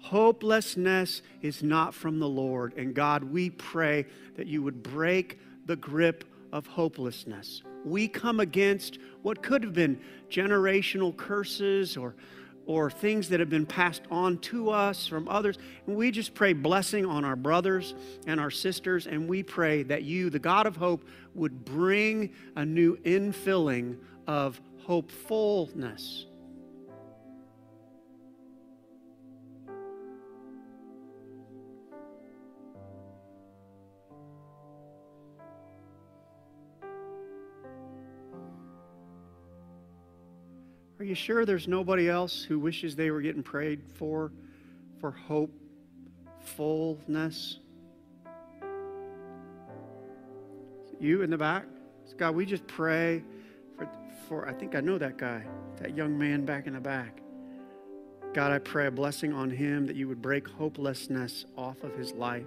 Hopelessness 0.00 1.22
is 1.42 1.62
not 1.62 1.94
from 1.94 2.18
the 2.18 2.28
Lord. 2.28 2.74
And 2.76 2.94
God, 2.94 3.22
we 3.22 3.50
pray 3.50 4.06
that 4.36 4.46
you 4.46 4.62
would 4.62 4.82
break 4.82 5.38
the 5.66 5.76
grip 5.76 6.24
of 6.52 6.66
hopelessness. 6.66 7.62
We 7.84 8.08
come 8.08 8.40
against 8.40 8.98
what 9.22 9.42
could 9.42 9.62
have 9.62 9.74
been 9.74 10.00
generational 10.28 11.16
curses 11.16 11.96
or 11.96 12.14
or 12.70 12.88
things 12.88 13.28
that 13.28 13.40
have 13.40 13.50
been 13.50 13.66
passed 13.66 14.02
on 14.12 14.38
to 14.38 14.70
us 14.70 15.04
from 15.04 15.28
others. 15.28 15.58
And 15.88 15.96
we 15.96 16.12
just 16.12 16.34
pray 16.34 16.52
blessing 16.52 17.04
on 17.04 17.24
our 17.24 17.34
brothers 17.34 17.96
and 18.28 18.38
our 18.38 18.52
sisters. 18.52 19.08
And 19.08 19.28
we 19.28 19.42
pray 19.42 19.82
that 19.82 20.04
you, 20.04 20.30
the 20.30 20.38
God 20.38 20.68
of 20.68 20.76
hope, 20.76 21.04
would 21.34 21.64
bring 21.64 22.32
a 22.54 22.64
new 22.64 22.96
infilling 22.98 23.96
of 24.28 24.60
hopefulness 24.84 26.26
Are 41.00 41.04
you 41.04 41.14
sure 41.14 41.44
there's 41.46 41.66
nobody 41.66 42.08
else 42.10 42.44
who 42.44 42.58
wishes 42.58 42.94
they 42.94 43.10
were 43.10 43.22
getting 43.22 43.42
prayed 43.42 43.80
for, 43.94 44.30
for 45.00 45.10
hopefulness? 46.46 47.58
You 50.98 51.22
in 51.22 51.30
the 51.30 51.38
back? 51.38 51.64
God, 52.18 52.34
we 52.34 52.44
just 52.44 52.66
pray 52.66 53.24
for, 53.78 53.88
for, 54.28 54.46
I 54.46 54.52
think 54.52 54.74
I 54.74 54.80
know 54.80 54.98
that 54.98 55.16
guy, 55.16 55.42
that 55.78 55.96
young 55.96 56.18
man 56.18 56.44
back 56.44 56.66
in 56.66 56.74
the 56.74 56.80
back. 56.80 57.22
God, 58.34 58.52
I 58.52 58.58
pray 58.58 58.86
a 58.86 58.90
blessing 58.90 59.32
on 59.32 59.48
him 59.48 59.86
that 59.86 59.96
you 59.96 60.06
would 60.06 60.20
break 60.20 60.46
hopelessness 60.46 61.46
off 61.56 61.82
of 61.82 61.94
his 61.94 62.12
life. 62.12 62.44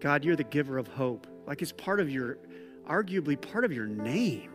God, 0.00 0.24
you're 0.24 0.34
the 0.34 0.42
giver 0.42 0.76
of 0.76 0.88
hope. 0.88 1.28
Like 1.46 1.62
it's 1.62 1.70
part 1.70 2.00
of 2.00 2.10
your 2.10 2.38
arguably 2.88 3.40
part 3.40 3.64
of 3.64 3.72
your 3.72 3.86
name. 3.86 4.50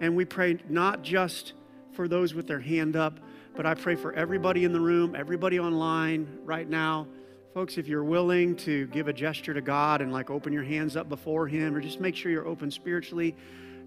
And 0.00 0.16
we 0.16 0.24
pray 0.24 0.58
not 0.68 1.02
just 1.02 1.52
for 1.92 2.08
those 2.08 2.34
with 2.34 2.46
their 2.46 2.60
hand 2.60 2.96
up, 2.96 3.20
but 3.54 3.66
I 3.66 3.74
pray 3.74 3.94
for 3.94 4.12
everybody 4.14 4.64
in 4.64 4.72
the 4.72 4.80
room, 4.80 5.14
everybody 5.14 5.60
online 5.60 6.26
right 6.44 6.68
now. 6.68 7.06
Folks, 7.54 7.76
if 7.76 7.86
you're 7.86 8.02
willing 8.02 8.56
to 8.56 8.86
give 8.88 9.08
a 9.08 9.12
gesture 9.12 9.52
to 9.52 9.60
God 9.60 10.00
and 10.00 10.10
like 10.10 10.30
open 10.30 10.52
your 10.52 10.62
hands 10.62 10.96
up 10.96 11.08
before 11.08 11.46
Him, 11.46 11.74
or 11.74 11.80
just 11.80 12.00
make 12.00 12.16
sure 12.16 12.32
you're 12.32 12.48
open 12.48 12.70
spiritually, 12.70 13.36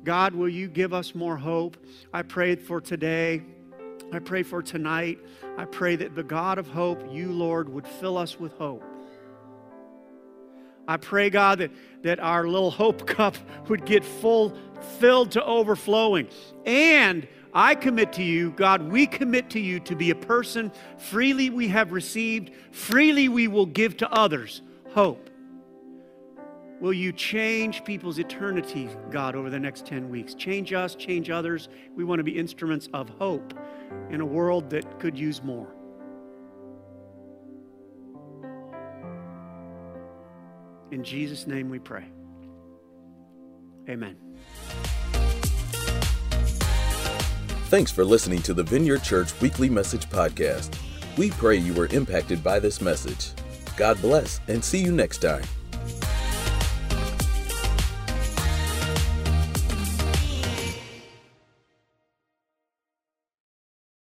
God, 0.03 0.35
will 0.35 0.47
you 0.47 0.67
give 0.67 0.93
us 0.93 1.15
more 1.15 1.35
hope? 1.35 1.77
I 2.13 2.21
pray 2.21 2.55
for 2.55 2.79
today. 2.79 3.41
I 4.13 4.19
pray 4.19 4.43
for 4.43 4.61
tonight. 4.61 5.17
I 5.57 5.65
pray 5.65 5.95
that 5.95 6.13
the 6.13 6.23
God 6.23 6.59
of 6.59 6.67
hope, 6.67 7.01
you, 7.11 7.31
Lord, 7.31 7.67
would 7.69 7.87
fill 7.87 8.17
us 8.17 8.39
with 8.39 8.53
hope. 8.53 8.83
I 10.87 10.97
pray, 10.97 11.29
God, 11.29 11.59
that, 11.59 11.71
that 12.03 12.19
our 12.19 12.47
little 12.47 12.71
hope 12.71 13.05
cup 13.07 13.35
would 13.67 13.85
get 13.85 14.03
full, 14.03 14.57
filled 14.99 15.31
to 15.31 15.43
overflowing. 15.43 16.27
And 16.65 17.27
I 17.53 17.75
commit 17.75 18.13
to 18.13 18.23
you, 18.23 18.51
God, 18.51 18.91
we 18.91 19.07
commit 19.07 19.49
to 19.51 19.59
you 19.59 19.79
to 19.81 19.95
be 19.95 20.09
a 20.09 20.15
person 20.15 20.71
freely 20.97 21.49
we 21.49 21.69
have 21.69 21.91
received, 21.91 22.51
freely 22.71 23.29
we 23.29 23.47
will 23.47 23.65
give 23.65 23.97
to 23.97 24.11
others 24.11 24.61
hope. 24.93 25.29
Will 26.81 26.93
you 26.93 27.13
change 27.13 27.85
people's 27.85 28.19
eternity, 28.19 28.89
God, 29.09 29.35
over 29.35 29.49
the 29.49 29.59
next 29.59 29.85
10 29.85 30.09
weeks? 30.09 30.33
Change 30.33 30.73
us, 30.73 30.93
change 30.95 31.29
others. 31.29 31.69
We 31.95 32.03
want 32.03 32.19
to 32.19 32.23
be 32.23 32.37
instruments 32.37 32.89
of 32.93 33.09
hope 33.09 33.53
in 34.09 34.19
a 34.19 34.25
world 34.25 34.69
that 34.71 34.99
could 34.99 35.17
use 35.17 35.41
more. 35.41 35.74
In 40.91 41.03
Jesus' 41.03 41.47
name 41.47 41.69
we 41.69 41.79
pray. 41.79 42.05
Amen. 43.89 44.17
Thanks 47.67 47.91
for 47.91 48.05
listening 48.05 48.41
to 48.43 48.53
the 48.53 48.63
Vineyard 48.63 49.03
Church 49.03 49.39
Weekly 49.41 49.69
Message 49.69 50.09
Podcast. 50.09 50.77
We 51.17 51.31
pray 51.31 51.55
you 51.55 51.73
were 51.73 51.87
impacted 51.87 52.43
by 52.43 52.59
this 52.59 52.79
message. 52.79 53.31
God 53.75 53.99
bless 54.01 54.39
and 54.47 54.63
see 54.63 54.79
you 54.79 54.91
next 54.91 55.17
time. 55.19 55.43